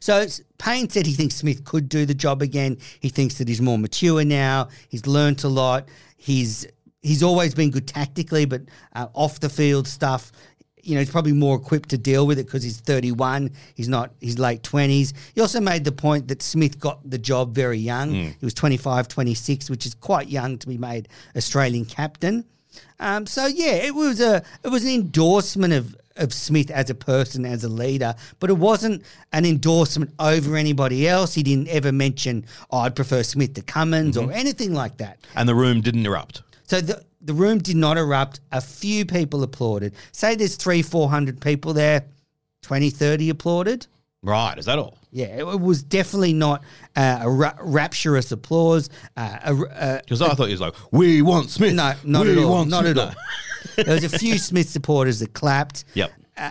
So 0.00 0.26
Paine 0.58 0.90
said 0.90 1.06
he 1.06 1.12
thinks 1.12 1.36
Smith 1.36 1.64
could 1.64 1.88
do 1.88 2.04
the 2.04 2.14
job 2.14 2.42
again. 2.42 2.78
He 3.00 3.08
thinks 3.08 3.38
that 3.38 3.46
he's 3.48 3.62
more 3.62 3.78
mature 3.78 4.24
now. 4.24 4.68
He's 4.88 5.06
learnt 5.06 5.44
a 5.44 5.48
lot. 5.48 5.88
He's 6.16 6.66
he's 7.02 7.22
always 7.22 7.54
been 7.54 7.70
good 7.70 7.86
tactically, 7.86 8.44
but 8.44 8.62
uh, 8.94 9.06
off 9.14 9.40
the 9.40 9.48
field 9.48 9.86
stuff, 9.86 10.32
you 10.82 10.94
know, 10.94 11.00
he's 11.00 11.10
probably 11.10 11.32
more 11.32 11.56
equipped 11.56 11.90
to 11.90 11.98
deal 11.98 12.26
with 12.26 12.38
it 12.38 12.46
because 12.46 12.62
he's 12.62 12.80
31. 12.80 13.50
He's 13.74 13.88
not 13.88 14.12
his 14.20 14.38
late 14.38 14.62
20s. 14.62 15.12
He 15.34 15.40
also 15.40 15.60
made 15.60 15.84
the 15.84 15.92
point 15.92 16.28
that 16.28 16.40
Smith 16.40 16.78
got 16.80 17.08
the 17.08 17.18
job 17.18 17.54
very 17.54 17.78
young. 17.78 18.12
He 18.12 18.36
was 18.44 18.54
25, 18.54 19.08
26, 19.08 19.70
which 19.70 19.84
is 19.86 19.94
quite 19.94 20.28
young 20.28 20.56
to 20.58 20.66
be 20.66 20.78
made 20.78 21.08
Australian 21.36 21.84
captain. 21.84 22.44
Um, 23.00 23.26
so 23.26 23.46
yeah, 23.46 23.72
it 23.72 23.94
was 23.94 24.20
a 24.20 24.42
it 24.64 24.68
was 24.68 24.84
an 24.84 24.90
endorsement 24.90 25.72
of 25.72 25.96
of 26.16 26.32
Smith 26.32 26.70
as 26.70 26.90
a 26.90 26.94
person, 26.94 27.44
as 27.44 27.64
a 27.64 27.68
leader, 27.68 28.14
but 28.40 28.50
it 28.50 28.56
wasn't 28.56 29.04
an 29.32 29.44
endorsement 29.44 30.12
over 30.18 30.56
anybody 30.56 31.06
else. 31.06 31.34
He 31.34 31.42
didn't 31.44 31.68
ever 31.68 31.92
mention, 31.92 32.44
oh, 32.70 32.78
I'd 32.78 32.96
prefer 32.96 33.22
Smith 33.22 33.54
to 33.54 33.62
Cummins 33.62 34.16
or 34.16 34.32
anything 34.32 34.74
like 34.74 34.96
that. 34.98 35.18
And 35.36 35.48
the 35.48 35.54
room 35.54 35.80
didn't 35.80 36.04
erupt. 36.04 36.42
So 36.68 36.80
the 36.80 37.02
the 37.20 37.32
room 37.34 37.58
did 37.58 37.76
not 37.76 37.96
erupt. 37.98 38.40
A 38.52 38.60
few 38.60 39.04
people 39.04 39.42
applauded. 39.42 39.94
Say 40.12 40.34
there's 40.36 40.56
three, 40.56 40.82
four 40.82 41.08
hundred 41.08 41.40
people 41.40 41.72
there, 41.72 42.04
20, 42.62 42.90
30 42.90 43.30
applauded. 43.30 43.86
Right, 44.22 44.58
is 44.58 44.66
that 44.66 44.78
all? 44.78 44.98
Yeah, 45.10 45.26
it, 45.26 45.38
it 45.44 45.60
was 45.60 45.82
definitely 45.82 46.32
not 46.34 46.62
uh, 46.96 47.20
a 47.22 47.30
ra- 47.30 47.54
rapturous 47.60 48.30
applause. 48.32 48.90
Uh, 49.16 49.38
a, 49.42 49.54
a, 49.54 50.00
Because 50.04 50.20
I 50.20 50.34
thought 50.34 50.46
he 50.46 50.52
was 50.52 50.60
like, 50.60 50.74
"We 50.92 51.22
want 51.22 51.50
Smith." 51.50 51.74
no, 51.74 51.94
not 52.04 52.26
we 52.26 52.32
at 52.32 52.38
all. 52.38 52.50
want 52.50 52.70
Not 52.70 52.84
Smith." 52.84 52.98
at 52.98 53.08
all. 53.08 53.14
there 53.84 53.94
was 53.94 54.04
a 54.04 54.08
few 54.18 54.36
Smith 54.38 54.68
supporters 54.68 55.20
that 55.20 55.32
clapped. 55.32 55.84
Yep. 55.94 56.12
Uh, 56.36 56.50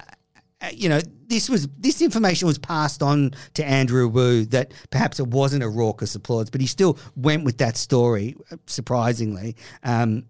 you 0.73 0.89
know, 0.89 0.99
this 1.27 1.49
was 1.49 1.67
this 1.77 2.01
information 2.01 2.47
was 2.47 2.57
passed 2.57 3.03
on 3.03 3.31
to 3.53 3.65
Andrew 3.65 4.07
Wu 4.07 4.45
that 4.45 4.73
perhaps 4.89 5.19
it 5.19 5.27
wasn't 5.27 5.63
a 5.63 5.69
raucous 5.69 6.15
applause, 6.15 6.49
but 6.49 6.61
he 6.61 6.67
still 6.67 6.97
went 7.15 7.43
with 7.43 7.57
that 7.59 7.77
story. 7.77 8.35
Surprisingly, 8.65 9.55
um, 9.83 10.25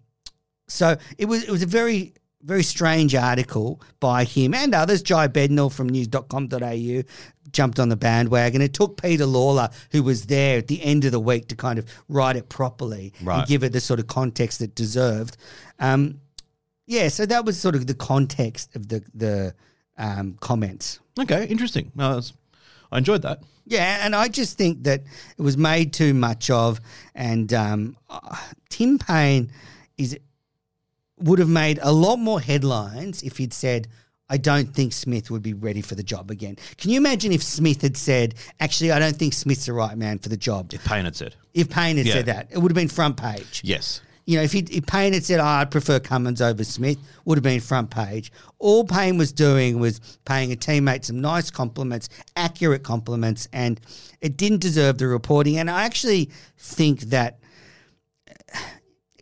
so 0.67 0.97
it 1.17 1.25
was 1.25 1.43
it 1.43 1.51
was 1.51 1.63
a 1.63 1.67
very 1.67 2.13
very 2.43 2.63
strange 2.63 3.13
article 3.15 3.81
by 3.99 4.23
him 4.23 4.53
and 4.53 4.73
others. 4.75 5.01
Jai 5.01 5.27
Bednall 5.27 5.71
from 5.73 5.89
news.com.au 5.89 7.01
jumped 7.51 7.79
on 7.79 7.89
the 7.89 7.95
bandwagon. 7.95 8.61
It 8.61 8.73
took 8.73 9.01
Peter 9.01 9.23
Lalor, 9.25 9.71
who 9.91 10.03
was 10.03 10.25
there 10.27 10.57
at 10.59 10.67
the 10.67 10.83
end 10.83 11.05
of 11.05 11.11
the 11.11 11.19
week, 11.19 11.47
to 11.47 11.55
kind 11.55 11.79
of 11.79 11.85
write 12.09 12.35
it 12.35 12.49
properly 12.49 13.13
Right. 13.21 13.39
and 13.39 13.47
give 13.47 13.63
it 13.63 13.71
the 13.71 13.79
sort 13.79 13.99
of 13.99 14.07
context 14.07 14.61
it 14.61 14.75
deserved. 14.75 15.37
Um, 15.79 16.19
yeah, 16.85 17.07
so 17.07 17.25
that 17.25 17.45
was 17.45 17.57
sort 17.59 17.75
of 17.75 17.87
the 17.87 17.93
context 17.95 18.75
of 18.75 18.89
the 18.89 19.03
the 19.13 19.55
um, 19.97 20.37
comments. 20.39 20.99
Okay, 21.19 21.45
interesting. 21.47 21.91
No, 21.95 22.13
that's, 22.15 22.33
I 22.91 22.97
enjoyed 22.99 23.21
that. 23.23 23.41
Yeah, 23.65 24.05
and 24.05 24.15
I 24.15 24.27
just 24.29 24.57
think 24.57 24.83
that 24.83 25.01
it 25.37 25.41
was 25.41 25.57
made 25.57 25.91
too 25.91 26.13
much 26.13 26.49
of, 26.49 26.79
and 27.15 27.53
um, 27.53 27.97
uh, 28.09 28.37
Tim 28.69 28.97
Paine 28.97 29.51
is 29.97 30.17
would 31.19 31.39
have 31.39 31.49
made 31.49 31.79
a 31.81 31.91
lot 31.91 32.17
more 32.17 32.39
headlines 32.39 33.23
if 33.23 33.37
he'd 33.37 33.51
said, 33.51 33.87
"I 34.29 34.37
don't 34.37 34.73
think 34.73 34.93
Smith 34.93 35.29
would 35.31 35.41
be 35.41 35.53
ready 35.53 35.81
for 35.81 35.95
the 35.95 36.03
job 36.03 36.31
again." 36.31 36.55
Can 36.77 36.91
you 36.91 36.97
imagine 36.97 37.31
if 37.33 37.43
Smith 37.43 37.81
had 37.81 37.97
said, 37.97 38.35
"Actually, 38.61 38.91
I 38.93 38.99
don't 38.99 39.17
think 39.17 39.33
Smith's 39.33 39.65
the 39.65 39.73
right 39.73 39.97
man 39.97 40.19
for 40.19 40.29
the 40.29 40.37
job"? 40.37 40.73
If 40.73 40.85
Paine 40.85 41.03
had 41.05 41.15
said, 41.17 41.35
If 41.53 41.69
Paine 41.69 41.97
had 41.97 42.05
Yeah. 42.05 42.13
said 42.13 42.25
that, 42.27 42.47
it 42.51 42.59
would 42.59 42.71
have 42.71 42.75
been 42.75 42.87
front 42.87 43.17
page. 43.17 43.61
yes, 43.65 43.99
You 44.27 44.35
know, 44.35 44.43
if, 44.43 44.51
he, 44.51 44.59
if 44.59 44.85
Paine 44.85 45.13
had 45.13 45.23
said, 45.23 45.39
oh, 45.39 45.45
I'd 45.45 45.71
prefer 45.71 46.01
Cummins 46.01 46.41
over 46.41 46.65
Smith, 46.65 46.97
would 47.23 47.37
have 47.37 47.43
been 47.43 47.61
front 47.61 47.89
page. 47.89 48.31
All 48.59 48.83
Paine 48.83 49.17
was 49.17 49.31
doing 49.31 49.79
was 49.79 49.99
paying 50.25 50.51
a 50.51 50.55
teammate 50.55 51.05
some 51.05 51.21
nice 51.21 51.49
compliments, 51.49 52.09
accurate 52.35 52.83
compliments, 52.83 53.47
and 53.53 53.79
it 54.19 54.35
didn't 54.35 54.59
deserve 54.59 54.97
the 54.97 55.07
reporting. 55.07 55.57
And 55.57 55.71
I 55.71 55.85
actually 55.85 56.29
think 56.57 57.03
that 57.03 57.39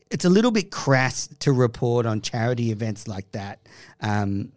it's 0.09 0.25
a 0.25 0.29
little 0.29 0.51
bit 0.51 0.71
crass 0.71 1.27
to 1.39 1.53
report 1.53 2.07
on 2.07 2.21
charity 2.21 2.71
events 2.71 3.07
like 3.07 3.31
that. 3.33 3.59
Um, 4.01 4.53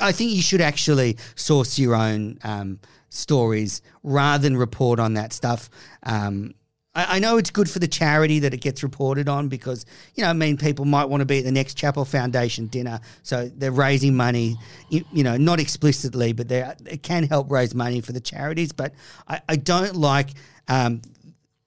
I 0.00 0.12
think 0.12 0.32
you 0.32 0.42
should 0.42 0.60
actually 0.60 1.16
source 1.36 1.78
your 1.78 1.94
own 1.94 2.38
um, 2.44 2.80
stories 3.08 3.80
rather 4.02 4.42
than 4.42 4.58
report 4.58 5.00
on 5.00 5.14
that 5.14 5.32
stuff. 5.32 5.70
Um, 6.02 6.54
I, 6.96 7.16
I 7.16 7.18
know 7.18 7.36
it's 7.36 7.50
good 7.50 7.70
for 7.70 7.78
the 7.78 7.86
charity 7.86 8.40
that 8.40 8.54
it 8.54 8.60
gets 8.60 8.82
reported 8.82 9.28
on 9.28 9.48
because 9.48 9.84
you 10.14 10.24
know, 10.24 10.30
I 10.30 10.32
mean, 10.32 10.56
people 10.56 10.86
might 10.86 11.04
want 11.04 11.20
to 11.20 11.26
be 11.26 11.38
at 11.38 11.44
the 11.44 11.52
next 11.52 11.74
Chappell 11.74 12.04
Foundation 12.04 12.66
dinner, 12.66 13.00
so 13.22 13.48
they're 13.54 13.70
raising 13.70 14.16
money. 14.16 14.56
You, 14.88 15.04
you 15.12 15.22
know, 15.22 15.36
not 15.36 15.60
explicitly, 15.60 16.32
but 16.32 16.50
it 16.50 17.02
can 17.02 17.24
help 17.24 17.50
raise 17.50 17.74
money 17.74 18.00
for 18.00 18.12
the 18.12 18.20
charities. 18.20 18.72
But 18.72 18.94
I, 19.28 19.40
I 19.48 19.56
don't 19.56 19.94
like 19.94 20.30
um, 20.66 21.02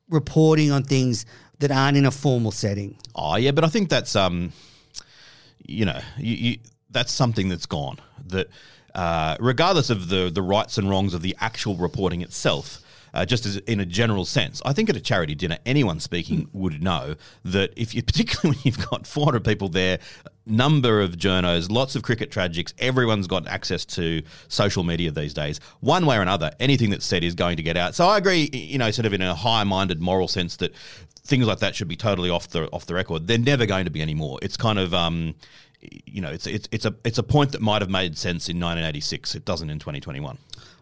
reporting 0.09 0.71
on 0.71 0.83
things 0.83 1.25
that 1.59 1.71
aren't 1.71 1.97
in 1.97 2.05
a 2.05 2.11
formal 2.11 2.51
setting. 2.51 2.97
Oh 3.15 3.35
yeah, 3.35 3.51
but 3.51 3.63
I 3.63 3.67
think 3.67 3.89
that's 3.89 4.15
um, 4.15 4.51
you 5.65 5.85
know, 5.85 5.99
you, 6.17 6.35
you, 6.35 6.57
that's 6.89 7.13
something 7.13 7.49
that's 7.49 7.67
gone. 7.67 7.99
That 8.27 8.47
uh, 8.95 9.37
regardless 9.39 9.91
of 9.91 10.09
the 10.09 10.31
the 10.33 10.41
rights 10.41 10.79
and 10.79 10.89
wrongs 10.89 11.13
of 11.13 11.21
the 11.21 11.35
actual 11.39 11.75
reporting 11.75 12.21
itself. 12.21 12.81
Uh, 13.13 13.25
just 13.25 13.45
as 13.45 13.57
in 13.57 13.79
a 13.79 13.85
general 13.85 14.25
sense, 14.25 14.61
I 14.65 14.73
think 14.73 14.89
at 14.89 14.95
a 14.95 15.01
charity 15.01 15.35
dinner, 15.35 15.57
anyone 15.65 15.99
speaking 15.99 16.49
would 16.53 16.81
know 16.81 17.15
that 17.45 17.73
if 17.75 17.93
you, 17.93 18.03
particularly 18.09 18.57
when 18.57 18.61
you've 18.63 18.89
got 18.89 19.07
400 19.07 19.43
people 19.43 19.69
there, 19.69 19.99
number 20.45 21.01
of 21.01 21.17
journos, 21.17 21.71
lots 21.71 21.95
of 21.95 22.03
cricket 22.03 22.31
tragics, 22.31 22.73
everyone's 22.79 23.27
got 23.27 23.47
access 23.47 23.85
to 23.85 24.21
social 24.47 24.83
media 24.83 25.11
these 25.11 25.33
days. 25.33 25.59
One 25.79 26.05
way 26.05 26.17
or 26.17 26.21
another, 26.21 26.51
anything 26.59 26.89
that's 26.89 27.05
said 27.05 27.23
is 27.23 27.35
going 27.35 27.57
to 27.57 27.63
get 27.63 27.77
out. 27.77 27.95
So 27.95 28.07
I 28.07 28.17
agree, 28.17 28.49
you 28.51 28.77
know, 28.77 28.91
sort 28.91 29.05
of 29.05 29.13
in 29.13 29.21
a 29.21 29.35
high-minded 29.35 30.01
moral 30.01 30.27
sense 30.27 30.57
that 30.57 30.73
things 31.23 31.45
like 31.45 31.59
that 31.59 31.75
should 31.75 31.87
be 31.87 31.95
totally 31.95 32.29
off 32.29 32.49
the 32.49 32.67
off 32.71 32.85
the 32.85 32.95
record. 32.95 33.27
They're 33.27 33.37
never 33.37 33.65
going 33.65 33.85
to 33.85 33.91
be 33.91 34.01
anymore. 34.01 34.39
It's 34.41 34.57
kind 34.57 34.79
of 34.79 34.93
um, 34.93 35.35
you 35.81 36.21
know, 36.21 36.29
it's 36.29 36.47
it's 36.47 36.67
it's 36.71 36.85
a 36.85 36.95
it's 37.03 37.17
a 37.17 37.23
point 37.23 37.51
that 37.53 37.61
might 37.61 37.81
have 37.81 37.89
made 37.89 38.17
sense 38.17 38.49
in 38.49 38.57
1986. 38.57 39.35
It 39.35 39.45
doesn't 39.45 39.69
in 39.69 39.79
2021. 39.79 40.37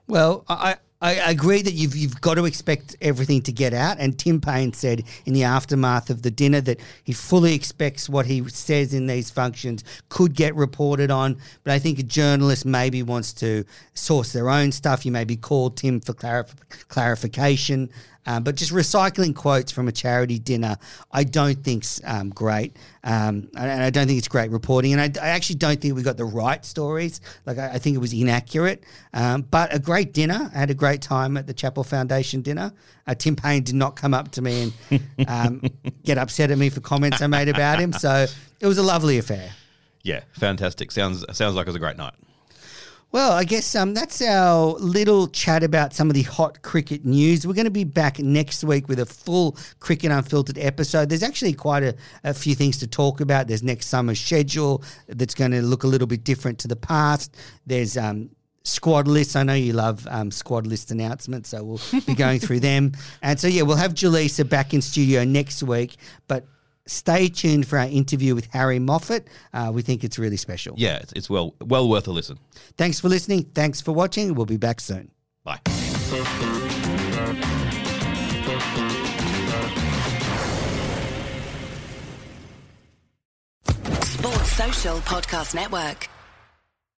Well, 0.08 0.46
I, 0.48 0.78
I 1.00 1.14
agree 1.30 1.62
that 1.62 1.74
you've 1.74 1.96
you've 1.96 2.20
got 2.22 2.36
to 2.36 2.46
expect 2.46 2.96
everything 3.02 3.44
to 3.44 3.52
get 3.52 3.72
out. 3.72 3.98
And 4.00 4.18
Tim 4.18 4.42
Paine 4.42 4.74
said 4.74 5.04
in 5.26 5.34
the 5.34 5.44
aftermath 5.44 6.10
of 6.10 6.24
the 6.24 6.32
dinner 6.32 6.60
that 6.62 6.80
he 7.04 7.14
fully 7.14 7.54
expects 7.54 8.10
what 8.10 8.26
he 8.26 8.48
says 8.50 8.96
in 8.96 9.06
these 9.06 9.30
functions 9.30 9.84
could 10.10 10.34
get 10.34 10.56
reported 10.56 11.12
on. 11.12 11.38
But 11.64 11.74
I 11.74 11.80
think 11.80 12.00
a 12.00 12.04
journalist 12.04 12.66
maybe 12.66 13.04
wants 13.04 13.32
to 13.34 13.64
source 13.94 14.34
their 14.34 14.50
own 14.50 14.72
stuff. 14.72 15.06
You 15.06 15.12
maybe 15.12 15.36
call 15.36 15.70
Tim 15.70 16.00
for 16.00 16.14
clarif- 16.14 16.56
clarification. 16.88 17.92
Um, 18.28 18.44
but 18.44 18.56
just 18.56 18.74
recycling 18.74 19.34
quotes 19.34 19.72
from 19.72 19.88
a 19.88 19.92
charity 19.92 20.38
dinner, 20.38 20.76
I 21.12 21.24
don't 21.24 21.64
think's 21.64 22.02
um, 22.04 22.30
great, 22.30 22.76
um, 23.06 23.50
and 23.56 23.82
I 23.82 23.90
don't 23.90 24.06
think 24.06 24.18
it's 24.18 24.28
great 24.28 24.52
reporting. 24.52 24.94
And 24.94 25.02
I, 25.02 25.26
I 25.26 25.30
actually 25.30 25.56
don't 25.56 25.80
think 25.80 25.96
we 25.96 26.04
got 26.04 26.18
the 26.18 26.26
right 26.26 26.64
stories. 26.64 27.22
Like 27.46 27.58
I, 27.58 27.76
I 27.76 27.78
think 27.80 27.96
it 27.96 28.00
was 28.00 28.14
inaccurate. 28.14 28.84
Um, 29.14 29.44
but 29.44 29.74
a 29.74 29.80
great 29.80 30.14
dinner. 30.14 30.52
I 30.54 30.60
had 30.60 30.70
a 30.70 30.76
great 30.76 31.02
time 31.02 31.38
at 31.38 31.48
the 31.48 31.54
Chappell 31.54 31.86
Foundation 31.86 32.42
dinner. 32.42 32.74
Uh, 33.08 33.16
Tim 33.16 33.38
Paine 33.38 33.64
did 33.64 33.76
not 33.76 33.96
come 33.96 34.14
up 34.14 34.32
to 34.32 34.42
me 34.42 34.74
and 34.92 35.28
um, 35.28 35.62
get 36.04 36.18
upset 36.18 36.52
at 36.52 36.58
me 36.58 36.70
for 36.70 36.82
comments 36.82 37.22
I 37.22 37.28
made 37.28 37.48
about 37.48 37.80
him. 37.80 37.94
So 37.94 38.28
it 38.60 38.68
was 38.68 38.78
a 38.78 38.84
lovely 38.84 39.18
affair. 39.18 39.50
Yeah, 40.04 40.22
fantastic. 40.34 40.92
Sounds 40.92 41.26
sounds 41.36 41.56
like 41.56 41.66
it 41.66 41.70
was 41.70 41.76
a 41.76 41.80
great 41.80 41.98
night. 41.98 42.14
Well, 43.14 43.32
I 43.32 43.46
guess 43.46 43.74
um, 43.74 43.94
that's 43.94 44.22
our 44.22 44.74
little 44.80 45.28
chat 45.30 45.64
about 45.64 45.94
some 45.94 46.10
of 46.10 46.14
the 46.14 46.24
hot 46.24 46.62
cricket 46.62 47.06
news. 47.06 47.48
We're 47.48 47.54
going 47.54 47.66
to 47.66 47.72
be 47.72 47.86
back 47.86 48.20
next 48.20 48.66
week 48.66 48.90
with 48.90 49.00
a 49.00 49.06
full 49.06 49.58
Cricket 49.80 50.12
Unfiltered 50.12 50.58
episode. 50.58 51.08
There's 51.08 51.24
actually 51.24 51.54
quite 51.54 51.84
a, 51.84 51.96
a 52.26 52.34
few 52.34 52.54
things 52.54 52.78
to 52.80 52.88
talk 52.88 53.22
about. 53.22 53.48
There's 53.48 53.64
next 53.64 53.88
summer's 53.88 54.20
schedule 54.20 54.84
that's 55.08 55.34
going 55.36 55.52
to 55.52 55.62
look 55.62 55.84
a 55.84 55.88
little 55.88 56.06
bit 56.06 56.26
different 56.26 56.60
to 56.60 56.68
the 56.68 56.76
past. 56.76 57.38
There's 57.66 57.96
um, 57.96 58.30
squad 58.66 59.08
lists. 59.08 59.38
I 59.38 59.44
know 59.44 59.54
you 59.54 59.72
love 59.72 60.06
um, 60.12 60.30
squad 60.30 60.68
list 60.68 60.92
announcements, 60.92 61.50
so 61.50 61.64
we'll 61.64 62.02
be 62.06 62.14
going 62.14 62.40
through 62.40 62.60
them. 62.60 62.92
And 63.22 63.40
so, 63.40 63.48
yeah, 63.48 63.62
we'll 63.62 63.78
have 63.78 63.94
Jaleesa 63.94 64.48
back 64.48 64.74
in 64.74 64.82
studio 64.82 65.24
next 65.24 65.64
week, 65.64 65.96
but 66.28 66.46
stay 66.88 67.28
tuned 67.30 67.68
for 67.68 67.78
our 67.78 67.86
interview 67.86 68.36
with 68.36 68.48
Harry 68.48 68.80
Moffitt. 68.80 69.28
Uh, 69.54 69.72
we 69.74 69.82
think 69.82 70.04
it's 70.04 70.18
really 70.18 70.38
special. 70.38 70.76
Yeah, 70.78 70.98
it's, 70.98 71.14
it's 71.14 71.30
well 71.30 71.54
well 71.62 71.88
worth 71.90 72.08
a 72.08 72.12
listen. 72.12 72.40
Thanks 72.78 73.00
for 73.00 73.10
listening. 73.10 73.44
Thanks 73.54 73.82
for 73.82 73.92
watching. 73.92 74.34
We'll 74.34 74.46
be 74.46 74.58
back 74.58 74.80
soon. 74.80 75.12
Bye. 75.44 75.60
Sports 84.04 84.52
Social 84.52 84.98
Podcast 85.00 85.54
Network. 85.56 86.10